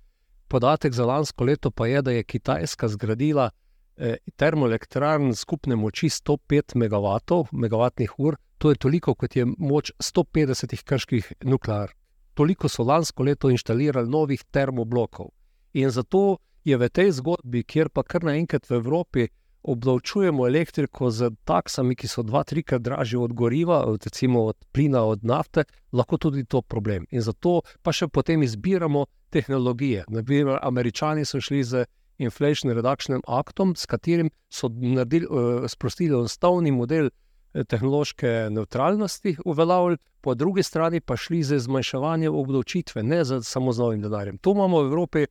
[0.48, 3.50] Podatek za lansko leto pa je, da je Kitajska zgradila
[3.96, 11.96] eh, termoelektrarn skupne moči 105 MW, to je toliko, kot je moč 150 krških nukleark.
[12.34, 15.30] Toliko so lansko leto inštalirali novih termoblokov.
[15.72, 19.28] In zato je v tej zgodbi, kjer pa kar naenkrat v Evropi
[19.62, 25.02] obdavčujemo elektriko z taksami, ki so dva, trikrat dražje od goriva, od, recimo od plina,
[25.04, 27.06] od nafte, lahko tudi to problem.
[27.10, 30.04] In zato pa še potem izbiramo tehnologije.
[30.08, 31.84] Naprimer, američani so šli z
[32.18, 37.10] Inflation Reduction Actom, s katerim so naredili, uh, sprostili enostavni model
[37.54, 43.72] eh, tehnološke neutralnosti, uveljavili, po drugi strani pa šli z zmanjševanjem obdavčitve, ne z, samo
[43.72, 44.38] z novim denarjem.
[44.38, 45.26] To imamo v Evropi.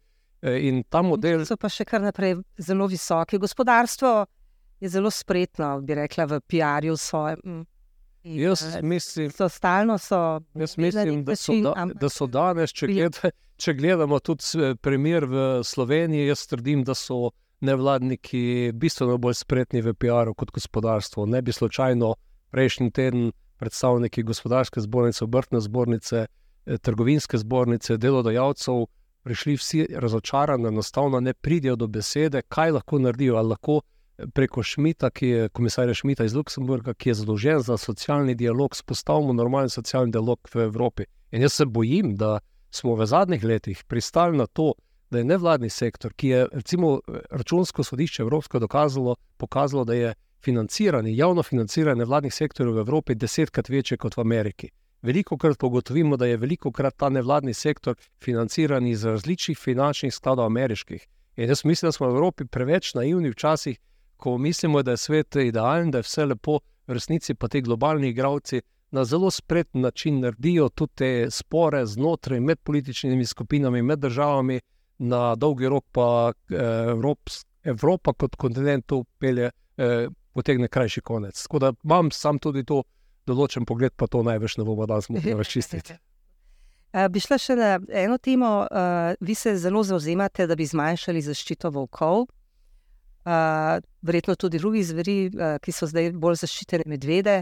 [0.48, 1.46] Eh, in ta model.
[1.46, 3.40] So pa še kar naprej zelo visoki.
[3.42, 4.12] Gospodarstvo
[4.80, 7.38] je zelo spretno, bi rekla, v PR-ju svoje.
[7.44, 7.66] Mm.
[8.38, 10.20] Jaz eh, mislim, so stalno so
[10.56, 13.20] jaz mislim da, so da, da so danes, če, gled,
[13.58, 17.32] če gledamo tudi primer v Sloveniji, jaz trdim, da so
[17.66, 21.26] nevladniki bistveno bolj spretni v PR-u kot gospodarstvo.
[21.26, 22.14] Ne bi slučajno
[22.54, 28.86] prejšnji teden predstavniki gospodarske zbornice, obrtne zbornice, eh, trgovinske zbornice, delodajalcev
[29.28, 33.36] prišli vsi razočarani, enostavno ne pridejo do besede, kaj lahko naredijo.
[33.36, 37.78] Ali lahko eh, preko Šmita, ki je komisar Šmita iz Luksemburga, ki je zadolžen za
[37.78, 41.10] socialni dialog, spostavimo normalen socialni dialog v Evropi.
[41.32, 42.40] In jaz se bojim, da
[42.72, 44.74] smo v zadnjih letih pristali na to,
[45.12, 47.00] da je nevladni sektor, ki je recimo
[47.32, 50.14] računsko sodišče Evropsko dokazalo, pokazalo, da je
[50.44, 54.70] financiranje, javno financiranje nevladnih sektorjev v Evropi desetkrat večje kot v Ameriki.
[55.02, 60.46] Veliko krat pogotovimo, da je veliko krat ta nevladni sektor financiran iz različnih finančnih skladov
[60.46, 61.08] ameriških.
[61.36, 63.78] In jaz mislim, da smo v Evropi preveč naivni včasih,
[64.18, 68.10] ko mislimo, da je svet idealen, da je vse lepo, v resnici pa ti globalni
[68.10, 74.60] igravci na zelo spreten način naredijo tudi te spore znotraj med političnimi skupinami, med državami,
[74.98, 77.30] na dolgi rok pa eh,
[77.64, 81.44] Evropa kot kontinent to pelje, eh, potegne krajši konec.
[81.44, 82.84] Tako da imam sam tudi to
[83.28, 85.98] določen pogled, pa to največ ne bomo danes mogli razčistiti.
[87.12, 88.50] Bi šla še na eno temo.
[89.20, 92.26] Vi se zelo zauzemate, da bi zmanjšali zaščito volkov,
[94.08, 95.18] verjetno tudi drugih zveri,
[95.62, 97.42] ki so zdaj bolj zaščitene medvede.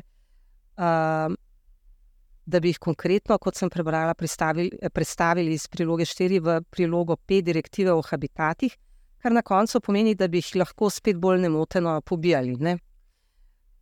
[2.46, 7.94] Da bi jih konkretno, kot sem prebrala, predstavili iz priloge 4 v prilogo 5 direktive
[7.94, 8.76] o habitatih,
[9.22, 12.58] kar na koncu pomeni, da bi jih lahko spet bolj nemoteno pobijali.
[12.62, 12.76] Ne?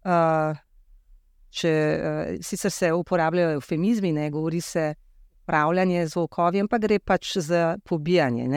[0.03, 0.55] Uh,
[1.53, 4.93] če uh, sicer se uporabljajo eufemizmi, ne govori se
[5.43, 8.47] upravljanje z volkovi, pa gre pač za pobijanje.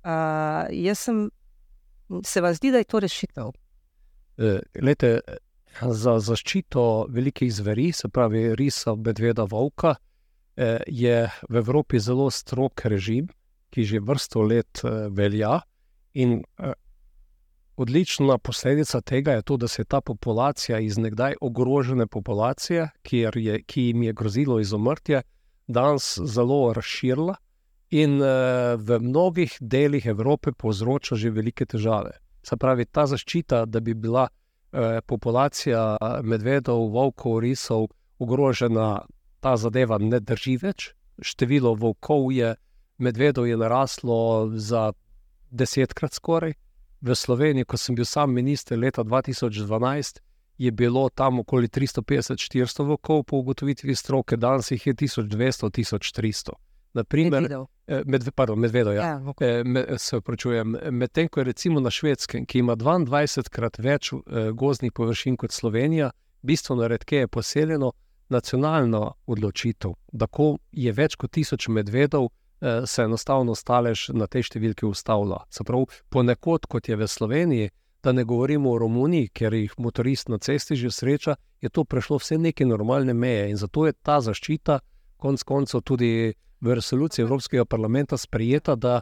[0.00, 1.26] Uh, jaz sem,
[2.24, 3.52] se vam zdi, da je to rešitev?
[4.40, 5.18] Uh, lete,
[5.78, 9.96] za zaščito velikih zveri, se pravi risa, medveda, volka,
[10.56, 13.28] eh, je v Evropi zelo strog režim,
[13.70, 15.60] ki že vrsto let eh, velja.
[16.14, 16.72] In eh,
[17.80, 22.88] odlična posledica tega je to, da se je ta populacija iz nekdaj ogrožene populacije,
[23.34, 25.22] je, ki jim je grozilo izumrtje,
[25.66, 27.34] danes zelo razširila
[27.90, 28.20] in
[28.76, 32.12] v mnogih delih Evrope povzroča že velike težave.
[32.42, 39.02] Se pravi, ta zaščita, da bi bila eh, populacija medvedov, volkov, risov ogrožena,
[39.40, 40.92] ta zadeva ne drži več.
[41.22, 42.54] Število volkov je,
[42.98, 44.92] medvedov je naraslo za
[45.50, 46.54] desetkrat skoraj.
[47.00, 50.20] V Sloveniji, ko sem bil sam minister leta 2012,
[50.58, 56.52] je bilo tam okoli 350-400 volkov, po ugotovitvi stroke, danes jih je 1200-1300.
[56.92, 57.52] Naprimer,
[57.86, 59.06] eh, med, pardon, medvedo, ja.
[59.06, 59.60] Ja, okay.
[59.60, 60.76] Eh, med, se upravičujem.
[60.90, 66.10] Medtem ko je recimo na švedskem, ki ima 22krat več eh, gozdnih površin kot Slovenija,
[66.42, 67.92] bistveno redkeje poseljeno,
[68.28, 72.28] nacionalna odločitev, da ko je več kot tisoč medvedov,
[72.60, 75.44] se enostavno stalež na tej številki ustavlja.
[75.66, 77.70] Prav, ponekod, kot je v Sloveniji,
[78.02, 82.18] da ne govorimo o Romuniji, ker jih motorist na cesti že sreča, je to prešlo
[82.20, 84.80] vse neke normalne meje in zato je ta zaščita,
[85.20, 89.00] konec koncev, tudi v resoluciji Evropskega parlamenta sprejeta, da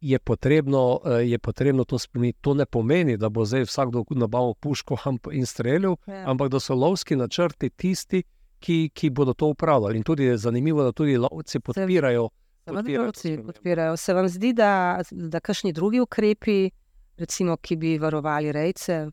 [0.00, 2.38] je potrebno, eh, je potrebno to spremeniti.
[2.40, 4.96] To ne pomeni, da bo zdaj vsakdo nabavil puško
[5.32, 6.24] in streljal, ja.
[6.26, 8.22] ampak da so lovski načrti tisti,
[8.58, 9.96] ki, ki bodo to upravljali.
[9.96, 12.28] In tudi je zanimivo, da tudi lovci podpirajo.
[12.64, 13.12] Podpirajo,
[13.46, 13.96] podpirajo.
[13.96, 16.70] Se vam zdi, da, da kakšni drugi ukrepi,
[17.16, 19.04] recimo, ki bi varovali rejce,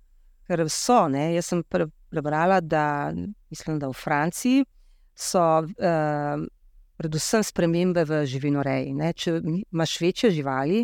[0.48, 1.34] ker so, ne?
[1.36, 1.64] jaz sem
[2.10, 3.12] prebrala, da
[3.50, 4.66] mislim, da v Franciji
[5.16, 5.44] so.
[5.78, 6.48] Uh,
[7.02, 8.94] predvsem spremembe v živinoreji.
[8.94, 9.14] Ne?
[9.18, 9.40] Če
[9.74, 10.84] imaš večje živali,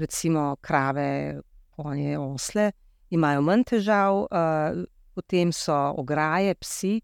[0.00, 1.40] recimo krave,
[1.76, 2.70] konje, osle,
[3.12, 4.78] imajo manj težav, uh,
[5.14, 6.94] potem so ograje, psi,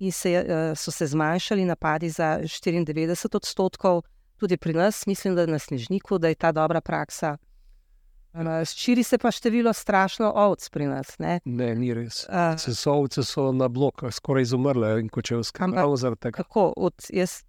[0.00, 4.00] in se, uh, so se zmanjšali napadi za 94 odstotkov,
[4.40, 7.36] tudi pri nas, mislim, da na Snežniku, da je ta dobra praksa.
[8.74, 11.18] Širi se pa število strašno ovc pri nas.
[11.18, 12.24] Ne, ne ni res.
[12.28, 16.42] Uh, so ovce so na bloku, skoraj izumrle in ko če vzkajamo zaradi tega.
[16.42, 16.72] Kako?
[16.76, 17.40] Od, jaz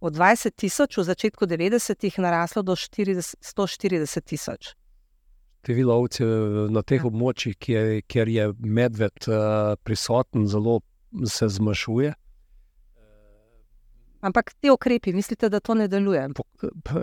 [0.00, 4.72] od 20 tisoč v začetku 90-ih naraslo do 40, 140 tisoč.
[5.60, 7.06] Število ovcev na teh ja.
[7.06, 10.80] območjih, kjer, kjer je medved uh, prisoten, zelo
[11.28, 12.14] se zmanjšuje.
[14.20, 16.28] Ampak te ukrepi, mislite, da to ne deluje?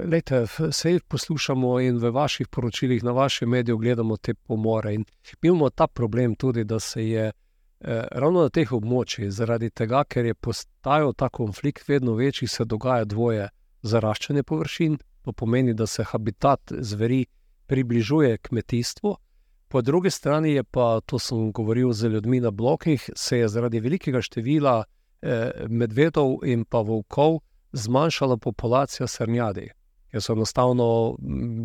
[0.06, 4.94] Lejte, vse poslušamo in v vaših poročilih, na vašem mediju gledamo te pomore.
[4.94, 5.06] In
[5.42, 7.32] imamo ta problem tudi, da se je
[7.80, 12.66] Eh, ravno na teh območjih, zaradi tega, ker je postajal ta konflikt vedno večji, se
[12.66, 13.50] dogaja dvoje:
[13.84, 17.26] zaraščanje površin, to pomeni, da se habitat zveri
[17.68, 19.16] približuje kmetijstvu,
[19.68, 23.80] po drugi strani je pa, to sem govoril z ljudmi na blokih, se je zaradi
[23.80, 24.84] velikega števila
[25.70, 27.40] medvedov in pa volkov
[27.74, 29.70] zmanjšala populacija srnjadi.
[30.12, 31.18] Ker so enostavno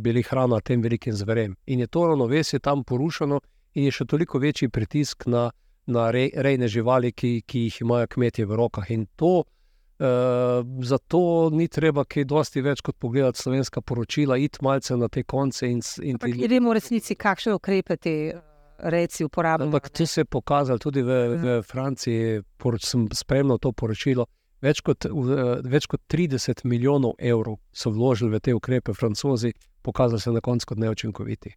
[0.03, 1.57] bili hrana tem velikim zverem.
[1.67, 3.41] In je to ravnovesje tam porušeno,
[3.75, 5.51] in je še toliko večji pritisk na
[5.87, 8.91] na rej, rejne živali, ki, ki jih imajo kmetje v rokah.
[8.91, 10.07] In to, uh,
[10.83, 15.71] zato ni treba kaj dosti več kot pogledati slovenska poročila, iti malce na te konce.
[15.71, 16.35] In, in ti...
[16.47, 18.41] Vemo v resnici, kakšne ukrepe ti eh,
[18.83, 19.69] reci uporabljajo.
[19.69, 21.63] Ampak to se je pokazalo tudi v, v ja.
[21.63, 24.27] Franciji, poroč, sem spremljal to poročilo.
[24.63, 25.07] Več kot,
[25.67, 29.51] več kot 30 milijonov evrov so vložili v te ukrepe, francozi,
[29.83, 31.55] pokazali se na koncu kot neučinkoviti.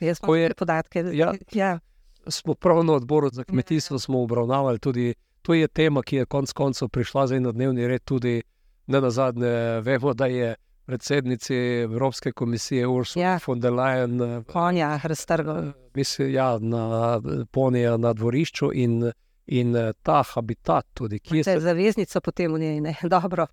[0.00, 1.04] Jaz imam te podatke.
[1.12, 1.78] Ja, ja
[2.26, 6.88] smo prav na odboru za kmetijstvo obravnavali tudi to je tema, ki je konec koncev
[6.88, 8.04] prišla zdaj na dnevni red.
[8.04, 8.42] Tudi
[8.86, 11.54] ne na zadnje, vemo, da je predsednici
[11.84, 13.38] Evropske komisije Ursula ja.
[13.46, 15.72] von der Leyen konja, raztrgal.
[15.94, 17.20] Mislim, ja, na
[17.50, 19.12] ponija na dvorišču in,
[19.46, 21.18] in ta habitat tudi.
[21.18, 23.46] Ki je zaveznica potem v njej, ne dobro.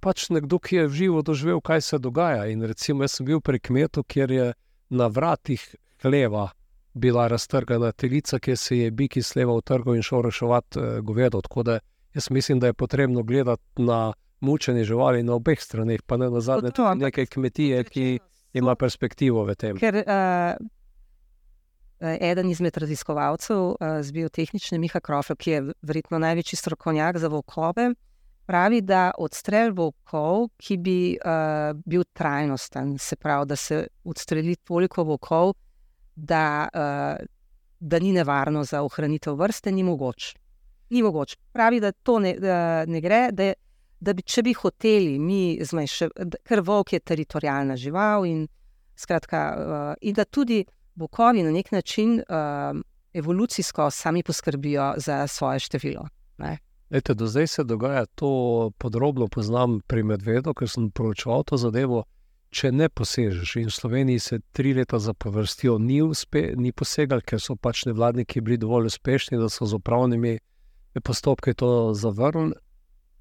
[0.00, 2.46] Pač nekdo, ki je živo doživel, kaj se dogaja.
[2.46, 4.52] In recimo, jaz sem bil pri kmetu, kjer je
[4.88, 6.50] na vratih hleva
[6.94, 11.40] bila raztrgana telica, ki se je biki sleval v trgu in šel reševati govedo.
[11.40, 11.78] Tako da
[12.14, 14.12] jaz mislim, da je potrebno gledati na
[14.44, 18.06] mučenje živali na obeh straneh, pa ne na zadnje tudi neke kmetije, ki
[18.54, 19.78] ima perspektivo v tem.
[19.80, 20.54] Ker, uh,
[22.04, 27.90] Eden izmed raziskovalcev uh, z biotehnične Miha Krofel, ki je verjetno največji strokovnjak za volkove,
[28.46, 35.04] pravi, da odstrel volkov, ki bi uh, bil trajnosten, se pravi, da se odstreli toliko
[35.04, 35.54] volkov,
[36.14, 37.26] da, uh,
[37.80, 40.34] da ni nevarno za ohranitev vrste, ni mogoče.
[40.90, 41.36] Ni mogoč.
[41.52, 43.52] Pravi, da to ne, da ne gre, da,
[44.04, 48.46] da bi, če bi hoteli mi zmanjšati, ker volk je teritorijalna žival in,
[48.96, 52.80] skratka, uh, in da tudi bokovi na nek način uh,
[53.14, 56.08] evolucijsko sami poskrbijo za svoje število.
[56.90, 62.04] Ete, do zdaj se dogaja to podrobno, poznam pri medvedu, ker sem proučeval to zadevo.
[62.54, 65.98] Če ne posežeš, in v Sloveniji se tri leta zapovrstijo, ni,
[66.56, 70.36] ni posegal, ker so pač nevladniki bili dovolj uspešni, da so z upravnimi
[71.02, 72.54] postopki to zavrnili,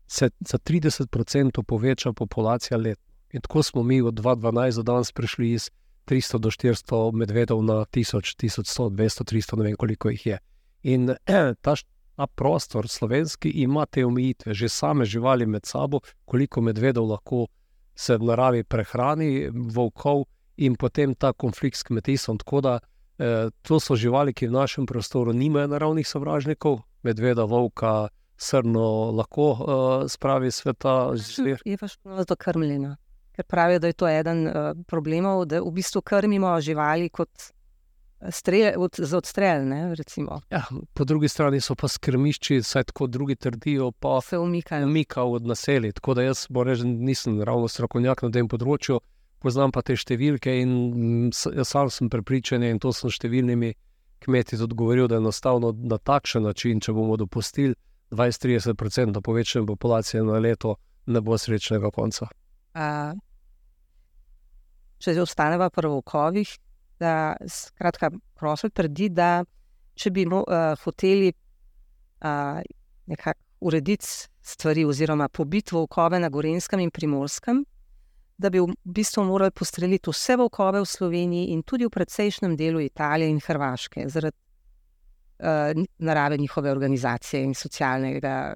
[0.07, 2.99] se za 30% poveča populacija let.
[3.33, 5.69] In tako smo mi od 2012 do danes prišli iz
[6.05, 10.37] 300 do 400 medvedov na 1000, 1100, 200, 300, ne vem koliko jih je.
[10.83, 11.75] In eh, ta,
[12.15, 17.47] ta prostor slovenski ima te omejitve, že same živali med sabo, koliko medvedov lahko
[17.95, 20.25] se v naravi prehrani, volkov
[20.57, 22.37] in potem ta konflikt s kmetijstvom.
[22.37, 22.79] Tako da
[23.17, 28.09] eh, to so živali, ki v našem prostoru nimajo naravnih sovražnikov, medveda, volka,
[28.43, 28.85] srno
[29.15, 29.65] lahko uh,
[30.11, 31.63] spravi sveta zver.
[31.65, 32.95] Je pa še to krmljeno.
[33.33, 37.53] Ker pravijo, da je to eden uh, problemov, da v bistvu krmimo živali kot
[38.31, 39.67] strel, od, za odstrel.
[39.67, 39.95] Ne,
[40.49, 40.63] ja,
[40.93, 44.85] po drugi strani so pa skrmišči, saj tako drugi trdijo, pa se umikajo.
[44.85, 45.91] umikajo od naselja.
[45.91, 48.99] Tako da jaz reči, nisem ravno strokovnjak na tem področju,
[49.39, 50.75] poznam pa te številke in
[51.27, 53.73] mm, sam sem prepričan in to sem številnimi
[54.23, 57.75] kmeti odgovoril, da je enostavno na takšen način, če bomo dopustili
[58.13, 62.29] 20-30% povečanja populacije na leto, ne bo srečnega konca.
[62.73, 63.13] A,
[65.03, 66.53] če ostaneva pri volkovih,
[67.01, 69.43] da skratka, prosil trdi, da
[69.99, 72.61] če bi mo, uh, hoteli uh,
[73.11, 74.07] nekako urediti
[74.43, 77.63] stvari, oziroma pobiti volkove na Gorenskem in Primorskem,
[78.37, 82.81] da bi v bistvu morali postreliti vse volkove v Sloveniji in tudi v precejšnjem delu
[82.83, 84.37] Italije in Hrvaške, zaradi
[85.97, 88.53] narave njihove organizacije in socialnega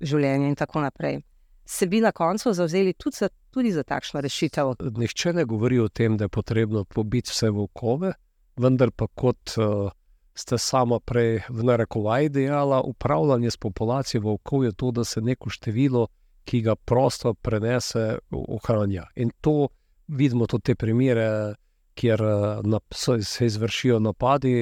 [0.00, 1.20] življenja in tako naprej.
[1.64, 4.74] Se bi na koncu zauzeli tudi za, tudi za takšno rešitev?
[4.96, 8.12] Nihče ne govori o tem, da je potrebno pobiti vse volkove,
[8.56, 9.90] vendar pa kot uh,
[10.34, 15.50] ste sama prej v narekovaj dejala, upravljanje s populacijo volkov je to, da se neko
[15.50, 16.08] število
[16.44, 19.06] ki ga prosto prenese, ohranja.
[19.16, 19.68] In to
[20.08, 21.54] vidimo tudi te primere,
[21.94, 22.22] kjer
[22.64, 22.80] na,
[23.22, 24.54] se izvršijo napadi,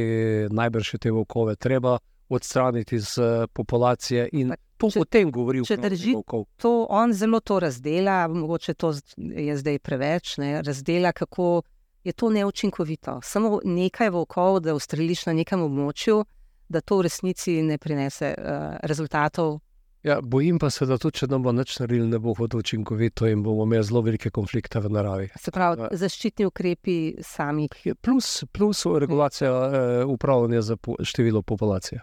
[0.50, 1.98] najbrž te volkove treba
[2.28, 3.14] odstraniti iz
[3.52, 4.28] populacije.
[4.32, 6.14] In to če, o tem govori če drži,
[6.60, 11.62] to on zelo to razdela, mogoče to je zdaj preveč, ne, razdela, kako
[12.04, 13.18] je to neučinkovito.
[13.22, 16.22] Samo nekaj volkov, da ustreliš na nekem območju,
[16.68, 19.58] da to v resnici ne prinese uh, rezultatov,
[20.02, 23.26] Ja, bojim pa se, da tudi če nam bo nič naredili, ne bo hodilo učinkovito
[23.26, 25.26] in bomo imeli zelo velike konflikte v naravi.
[25.42, 25.88] Se pravi, ja.
[25.98, 26.94] zaščitni ukrepi
[27.26, 27.66] sami.
[28.00, 32.00] Plus, plus regulacija eh, upravljanja za po, število populacije.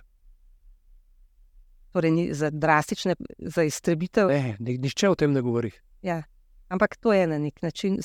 [1.96, 4.28] Torej, ni za drastične, za iztrebitev.
[4.28, 5.72] Ne, nišče o tem ne govori.
[6.04, 6.20] Ja.
[6.68, 8.02] Ampak to je na nek način.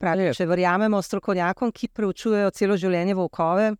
[0.00, 3.70] Pravi, če verjamemo strokovnjakom, ki preučujejo celo življenje volkove,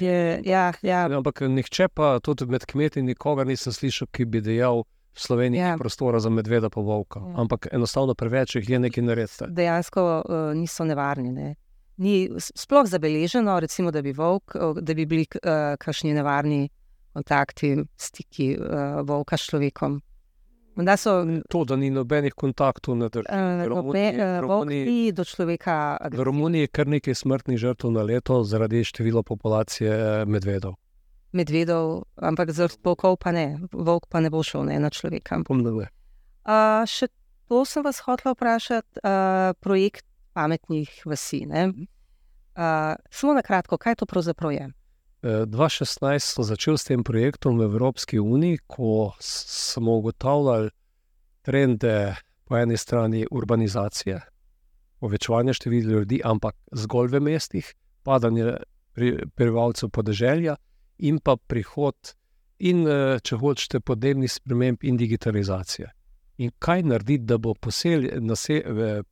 [0.00, 1.04] Je, ja, ja.
[1.16, 4.84] Ampak nihče pa tudi med kmeti nikogar nisem slišal, ki bi dejal
[5.16, 5.76] v Sloveniji ja.
[5.80, 7.20] prostora za medveda pa volka.
[7.20, 7.34] Ja.
[7.42, 9.48] Ampak enostavno preveč jih je nekaj narediti.
[9.48, 11.32] Dejansko uh, niso nevarni.
[11.32, 11.54] Ne.
[11.96, 16.66] Ni sploh zabeleženo, recimo, da, bi volk, da bi bili uh, kakšni nevarni
[17.16, 20.00] kontakti, stiki uh, volka s človekom.
[20.76, 23.92] Da so, to, da ni nobenih kontaktov na terenu.
[24.66, 25.96] Ni do človeka.
[26.12, 30.76] V Romuniji je kar nekaj smrtnih žrtev na leto zaradi števila populacije eh, medvedov.
[31.32, 35.40] Medvedov, ampak za volkov pa ne, volk pa ne bo šel ne, na človeka.
[35.48, 35.88] Pomnile.
[36.44, 37.08] Uh, še
[37.48, 40.04] to sem vas hotel vprašati, uh, projekt
[40.36, 41.46] pametnih vasi.
[41.48, 44.68] Uh, samo na kratko, kaj to pravzaprav je?
[45.26, 50.70] 2016 sem začel s tem projektom v Evropski uniji, ko smo ugotavljali
[51.42, 52.14] trende
[52.44, 54.20] po eni strani urbanizacije,
[55.00, 58.54] povečevanje števila ljudi, ampak zgolj v mestih, padanje
[59.34, 60.56] prebivalcev podeželja
[60.98, 62.14] in pa prihod
[62.58, 62.86] in,
[63.22, 65.90] če hočete, podnebnih sprememb in digitalizacije.
[66.38, 67.54] In kaj narediti, da bo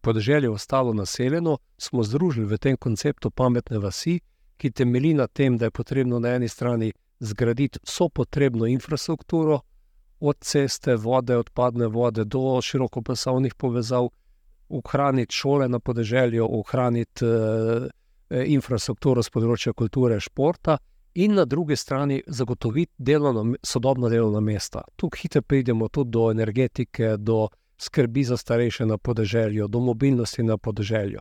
[0.01, 4.21] podeželje ostalo naseljeno, smo združili v tem konceptu pametne vasi
[4.57, 9.61] ki temelji na tem, da je potrebno na eni strani zgraditi vso potrebno infrastrukturo,
[10.21, 14.09] od ceste, vode, odpadne vode do širokopasovnih povezav,
[14.69, 17.89] ohraniti šole na podeželju, ohraniti eh,
[18.31, 20.79] eh infrastrukturo z področja kulture, športa.
[21.15, 24.83] In na drugi strani zagotoviti delovno, sodobna delovna mesta.
[24.97, 27.49] Tukaj hitro pridemo tudi do energetike, do
[27.79, 31.21] skrbi za starejše na podeželju, do mobilnosti na podeželju.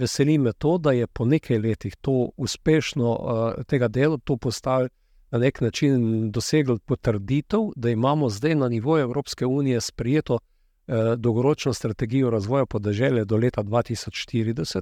[0.00, 4.88] Veseli me to, da je po nekaj letih to uspešno uh, tega dela, to postalo
[5.30, 11.72] na nek način doseglo potrditev, da imamo zdaj na nivoju Evropske unije sprijeto uh, dolgoročno
[11.72, 14.80] strategijo razvoja podeželja do leta 2040,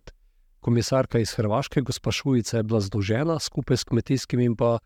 [0.61, 4.79] komisarka iz Hrvaške, gospa Šujica, je bila združena skupaj s kmetijskimi in pa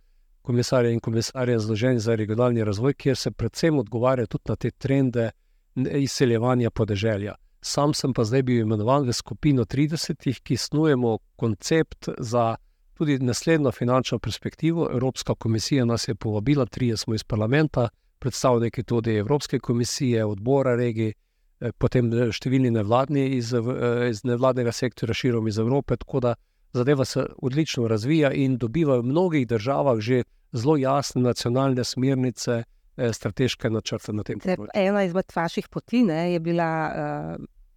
[0.43, 5.31] komisarjem in komisarjem združen za regionalni razvoj, kjer se predvsem odgovarja tudi na te trende
[5.77, 7.35] izseljevanja podeželja.
[7.63, 12.57] Sam sem pa zdaj bil imenovan v skupino 30, ki snujemo koncept za
[12.99, 14.89] tudi naslednjo finančno perspektivo.
[14.93, 17.89] Evropska komisija nas je povabila, trije smo iz parlamenta,
[18.19, 21.13] predstavniki tudi Evropske komisije, odbora regij,
[21.61, 25.97] eh, potem številni nevladni iz, eh, iz nevladnega sektora širom iz Evrope.
[25.97, 26.35] Tako da
[26.73, 32.65] zadeva se odlično razvija in dobiva v mnogih državah že zelo jasne nacionalne smernice.
[32.97, 34.69] Eh, strateške načrte na tem področju.
[34.75, 36.69] Ena izmed vaših poti ne, je bila,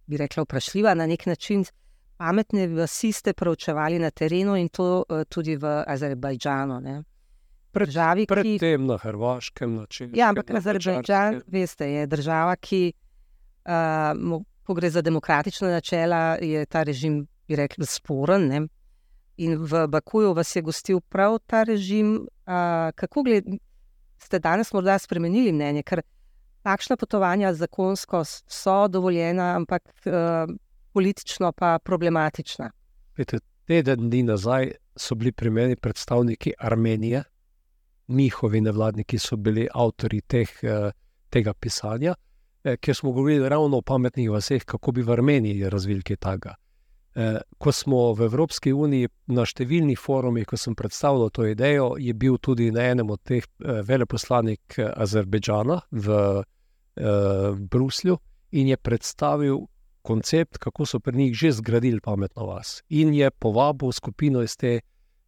[0.06, 1.64] bi rekla, vprašljiva na nek način.
[2.16, 6.80] Pametne vasi ste preučevali na terenu in to tudi v Azerbajdžanu.
[7.74, 8.34] Državi, ki...
[8.34, 10.16] Predtem na Hrvaškem načinu.
[10.16, 12.92] Ja, ampak Azerbajdžan, veste, je država, ki,
[13.68, 18.48] uh, ko gre za demokratične načela, je ta režim, bi rekli, sporen.
[18.48, 18.62] Ne?
[19.36, 22.22] In v Bakuju vas je gostil prav ta režim.
[22.46, 23.44] Uh, kako gled,
[24.18, 26.00] ste danes morda spremenili mnenje, ker
[26.66, 30.50] takšna potovanja zakonsko so dovoljena, ampak uh,
[30.92, 32.70] politično pa problematična.
[33.66, 37.22] Teden dni nazaj so bili pri meni predstavniki Armenije,
[38.08, 40.90] njihovi nevladniki so bili avtori teh, eh,
[41.30, 42.14] tega pisanja,
[42.64, 46.54] eh, ker smo govorili ravno o pametnih vaseh, kako bi v Armeniji razvili kaj takega.
[47.14, 52.14] Eh, ko smo v Evropski uniji na številnih forumih, ko sem predstavljal to idejo, je
[52.14, 56.44] bil tudi na enem od teh veleposlanik Azerbejdžana v
[57.58, 58.18] Bruslju
[58.50, 59.58] in je predstavil
[60.02, 62.82] koncept, kako so pri njih že zgradili pametno vas.
[62.88, 64.80] In je povabil skupino iz te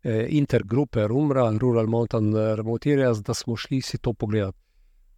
[0.02, 4.58] Eh, intergrupe Rumra Rural Mountain eh, Remote Areas, da smo šli si to pogledati.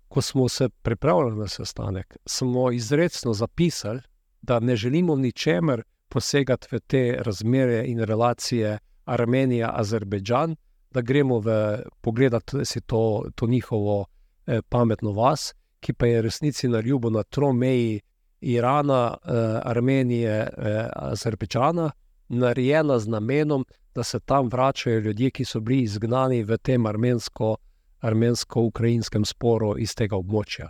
[0.08, 4.00] Ko smo se pripravljali na sestanek, smo izredno zapisali,
[4.42, 10.56] da ne želimo ničemer posegati v te razmere in relacije Armenija-Azerbejdžan,
[10.90, 14.06] da gremo v pogledati si to, to njihovo
[14.46, 18.00] eh, pametno vas, ki pa je resnici na ljubo na tromeji
[18.40, 21.90] Irana, eh, Armenije, eh, Azerbejdžana,
[22.28, 23.64] narejena z namenom,
[23.94, 30.16] da se tam vračajo ljudje, ki so bili izgnani v tem armensko-ukrajinskem sporu iz tega
[30.16, 30.68] območja.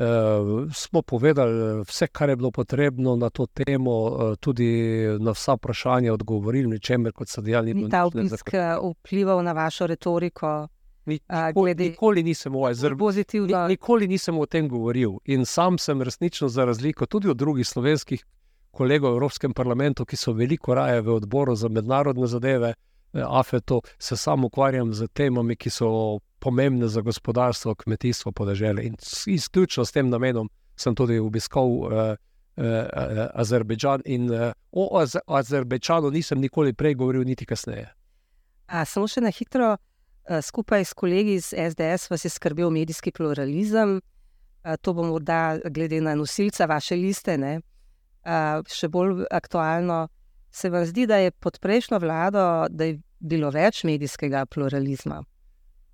[0.00, 0.04] E,
[0.74, 3.92] smo povedali vse, kar je bilo potrebno na to temo,
[4.32, 7.74] e, tudi na vsa vprašanja odgovorili, ničemer kot so dejali.
[7.74, 10.68] Ni ta obisk eh, vplival na vašo retoriko?
[11.06, 12.68] Nikoli, nikoli, nisem o,
[13.68, 18.24] nikoli nisem o tem govoril in sam sem resnično, za razliko tudi od drugih slovenskih
[18.70, 22.74] kolegov v Evropskem parlamentu, ki so veliko raje v odboru za mednarodne zadeve,
[23.14, 28.84] eh, AFET-u, se sam ukvarjam z temami, ki so pomembne za gospodarstvo, kmetijstvo, podeželje.
[28.84, 28.94] In
[29.26, 32.64] izključno s tem namenom sem tudi obiskal uh, uh,
[33.34, 37.90] Azerbejdžan in uh, o Az Azerbejdžanu nisem nikoli prej govoril, niti kasneje.
[38.66, 39.89] A, samo še na hitro, uh,
[40.42, 44.00] skupaj s kolegi iz SDS vas je skrbel medijski pluralizem.
[44.64, 47.38] Uh, to bo morda glede na nosilca vaše liste.
[47.38, 47.60] Ne?
[48.68, 50.08] še bolj aktualno.
[50.50, 52.66] Se vam zdi, da je pod prejšnjo vlado
[53.20, 55.22] bilo več medijskega pluralizma?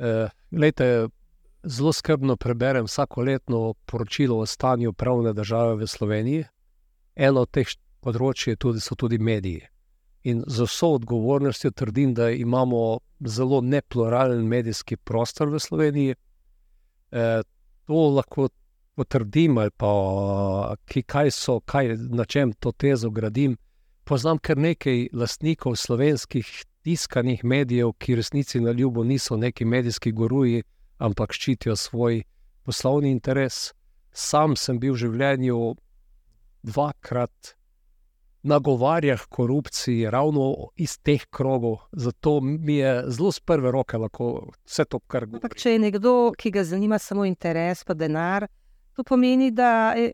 [0.00, 1.08] Eh, lejte,
[1.62, 6.44] zelo skrbno preberem vsako letno poročilo o stanju pravne države v Sloveniji.
[7.16, 7.68] Eno od teh
[8.00, 9.66] področji tudi, so tudi mediji.
[10.26, 16.14] In z vso odgovornostjo trdim, da imamo zelo nepluralen medijski prostor v Sloveniji.
[17.12, 17.42] Eh,
[17.86, 18.48] to lahko
[18.96, 23.56] potrdim, ali pa ki, kaj so, kaj, na čem to tezo gradim.
[24.04, 30.62] Poznam kar nekaj lastnikov slovenskih tiskanih medijev, ki resnici na ljubo niso neki medijski goruji,
[30.98, 32.22] ampak ščitijo svoj
[32.62, 33.72] poslovni interes.
[34.12, 35.58] Sam sem bil v življenju
[36.66, 37.56] dvakrat
[38.46, 44.84] nagovarjal korupciji, ravno iz teh krogov, zato mi je zelo z prve roke lahko vse
[44.84, 45.56] to, kar govorim.
[45.56, 48.46] Če je nekdo, ki ga zanima samo interes, pa denar.
[48.96, 50.12] To pomeni, da je,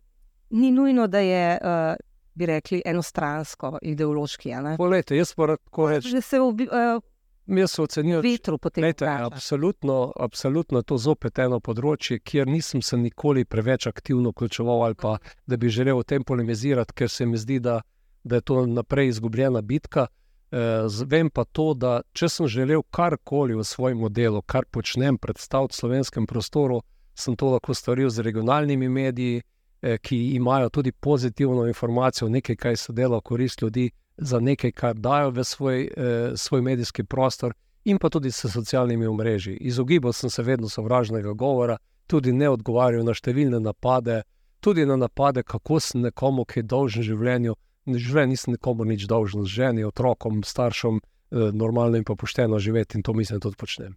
[0.50, 1.94] ni nujno, da je, uh,
[2.34, 4.54] bi rekli, enostransko, ideološki.
[4.76, 8.88] Polete, jaz pa lahko rečem, da se v uh, ocenjujem vetru potem.
[9.20, 14.94] Absolutno, absolutno je to zopet eno področje, kjer nisem se nikoli preveč aktivno vključeval ali
[14.94, 17.80] pa da bi želel o tem polemizirati, ker se mi zdi, da,
[18.24, 20.06] da je to naprej izgubljena bitka.
[20.52, 20.58] Uh,
[21.06, 25.80] vem pa to, da če sem želel karkoli v svojem delu, kar počnem, predstaviti v
[25.80, 26.82] slovenskem prostoru,
[27.14, 29.42] sem to lahko storil z regionalnimi mediji,
[29.82, 34.72] eh, ki imajo tudi pozitivno informacijo, nekaj, kar se dela v korist ljudi, za nekaj,
[34.72, 37.54] kar dajo v svoj, eh, svoj medijski prostor,
[37.84, 39.56] in pa tudi s socialnimi omrežji.
[39.56, 44.22] Izogibal sem se vedno sovražnega govora, tudi ne odgovarjal na številne napade,
[44.60, 47.54] tudi na napade, kako sem nekomu, ki je dolžen življenju,
[47.86, 53.12] živim, nisem nikomu nič dolžen, ženi, otrokom, staršem, eh, normalno in pošteno živeti in to
[53.12, 53.96] mislim, da tudi počnem.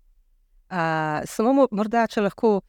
[0.69, 2.61] A, samo morda, če lahko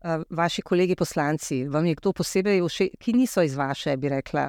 [0.00, 4.48] a, vaši kolegi poslanci, vam je kdo posebej všeč, ki niso iz vaše, bi rekla,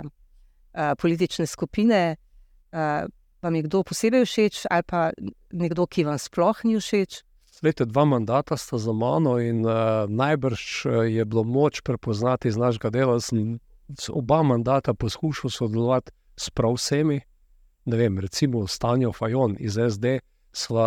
[0.73, 2.15] a, politične skupine,
[2.71, 3.05] a,
[3.43, 5.11] vam je kdo posebej všeč ali pa
[5.51, 7.23] nekdo, ki vam sploh ni všeč?
[7.63, 12.89] Lete, dva mandata sta za mano in uh, najbrž je bilo moč prepoznati iz našega
[12.89, 13.19] dela.
[13.21, 13.59] Sem
[14.09, 17.21] oba mandata poskušal sodelovati s prav vsemi.
[17.85, 20.19] Ne vem, recimo Stanje Fajon iz SD,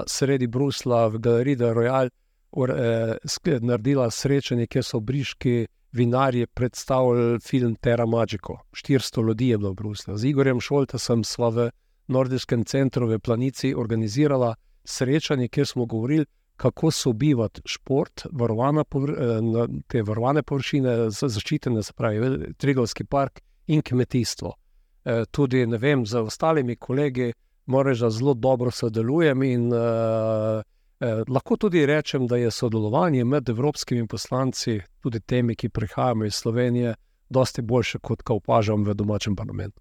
[0.07, 2.11] sredi Brusla v Galeriji Royal
[2.53, 3.17] or, eh,
[3.61, 8.59] naredila srečanje, kjer so briški vinarji predstavili film Terra Magico.
[8.73, 10.17] 400 ljudi je bilo v Bruslu.
[10.17, 11.71] Z Igorjem Šoltesom sva v
[12.09, 16.27] Nordijskem centru v Planici organizirala srečanje, kjer smo govorili,
[16.57, 24.55] kako sobivati šport, varovane, eh, te varovane površine, zaščitene, se pravi, Trigovski park in kmetijstvo.
[25.05, 27.33] Eh, tudi vem, z ostalimi kolegi
[27.67, 29.43] moraš, da zelo dobro sodelujem.
[29.43, 29.79] In, uh,
[31.01, 36.35] uh, lahko tudi rečem, da je sodelovanje med evropskimi poslanci, tudi temi, ki prihajajo iz
[36.35, 36.95] Slovenije,
[37.29, 39.81] dosti boljše, kot ga opažam v domačem parlamentu.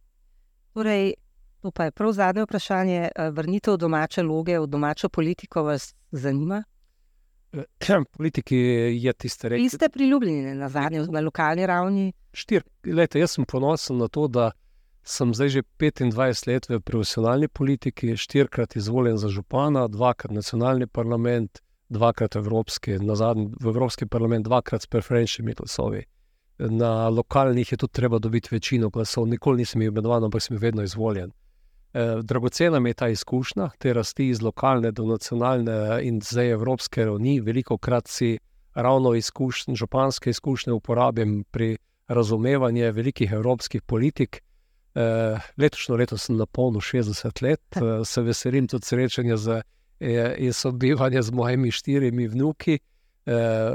[0.74, 1.14] Torej,
[1.62, 3.10] to pa je prav zadnje vprašanje.
[3.32, 6.64] Vrnitev domače loge v domačo politiko vas zanima?
[8.18, 8.58] Politiki
[9.00, 9.64] je tiste reči.
[9.64, 12.14] Vi ste priljubljeni na zadnje, na lokalni ravni?
[12.34, 14.52] Štir, lete, jaz sem ponosen na to, da
[15.06, 21.62] sem zdaj že 25 let v profesionalni politiki, štirikrat izvoljen za župana, dvakrat nacionalni parlament,
[21.90, 26.04] dvakrat evropski, na zadnji v Evropski parlament, dvakrat s preferenčnimi glasovi.
[26.58, 31.32] Na lokalnih je tudi treba dobiti večino glasov, nikoli nisem imenovan, ampak sem vedno izvoljen.
[31.96, 37.06] E, dragocena mi je ta izkušnja, te rasti iz lokalne do nacionalne in zdaj evropske
[37.06, 37.40] ravni.
[37.40, 38.38] Veliko krat si
[38.74, 41.78] ravno izkušnje, županske izkušnje uporabim pri
[42.08, 44.42] razumevanju velikih evropskih politik.
[44.96, 49.62] Uh, letošnjo leto sem na polno 60 let, uh, se veselim tudi srečanja z,
[50.00, 52.80] eh, in sobivanja z mojimi štirimi vnuki.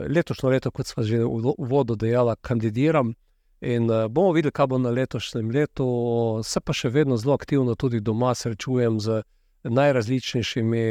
[0.08, 3.14] Letošnjo leto, kot smo že v uvodu dejali, kandidiram
[3.60, 5.86] in uh, bomo videli, kaj bo na letošnjem letu.
[6.44, 9.22] Se pa še vedno zelo aktivno tudi doma srečujem z
[9.64, 10.82] najrazličnejšimi,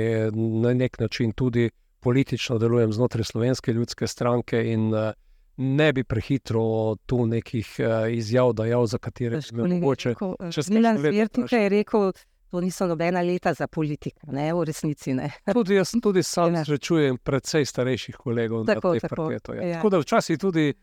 [0.61, 5.11] na nek način tudi politično delujem znotraj Slovenske ljudske stranke in uh,
[5.57, 10.15] ne bi prehitro tu nekih uh, izjav dajal, za katere se mi mogoče.
[10.69, 12.11] Milan Zvirtika je rekel,
[12.51, 15.13] to niso nobena leta za politiko, ne v resnici.
[15.13, 15.31] Ne.
[15.53, 16.65] Tudi jaz tudi sam ja.
[16.65, 19.53] srečujem precej starejših kolegov tako, na tem parketu.
[19.53, 19.63] Ja.
[19.63, 19.75] Ja.
[19.75, 20.73] Tako da včasih tudi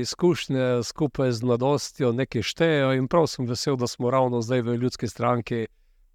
[0.00, 4.76] izkušnje skupaj z mladostjo nekaj štejejo in prav sem vesel, da smo ravno zdaj v
[4.76, 5.66] ljudski stranki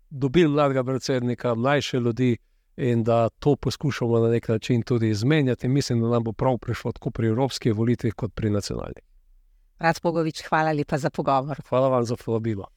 [0.10, 2.38] dobili mladega predsednika, mlajše ljudi
[2.78, 5.68] in da to poskušamo na nek način tudi izmenjati.
[5.68, 9.04] Mislim, da nam bo prav prišlo tako pri evropskih volitvah, kot pri nacionalnih.
[9.80, 11.62] Rad Bogovič, hvala lepa za pogovor.
[11.70, 12.68] Hvala vam za povabilo.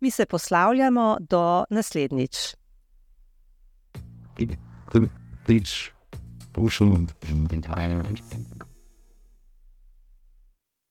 [0.00, 2.54] Mi se poslavljamo do naslednjič.
[5.46, 5.90] Please,
[6.52, 7.06] push on
[7.48, 8.02] the entire.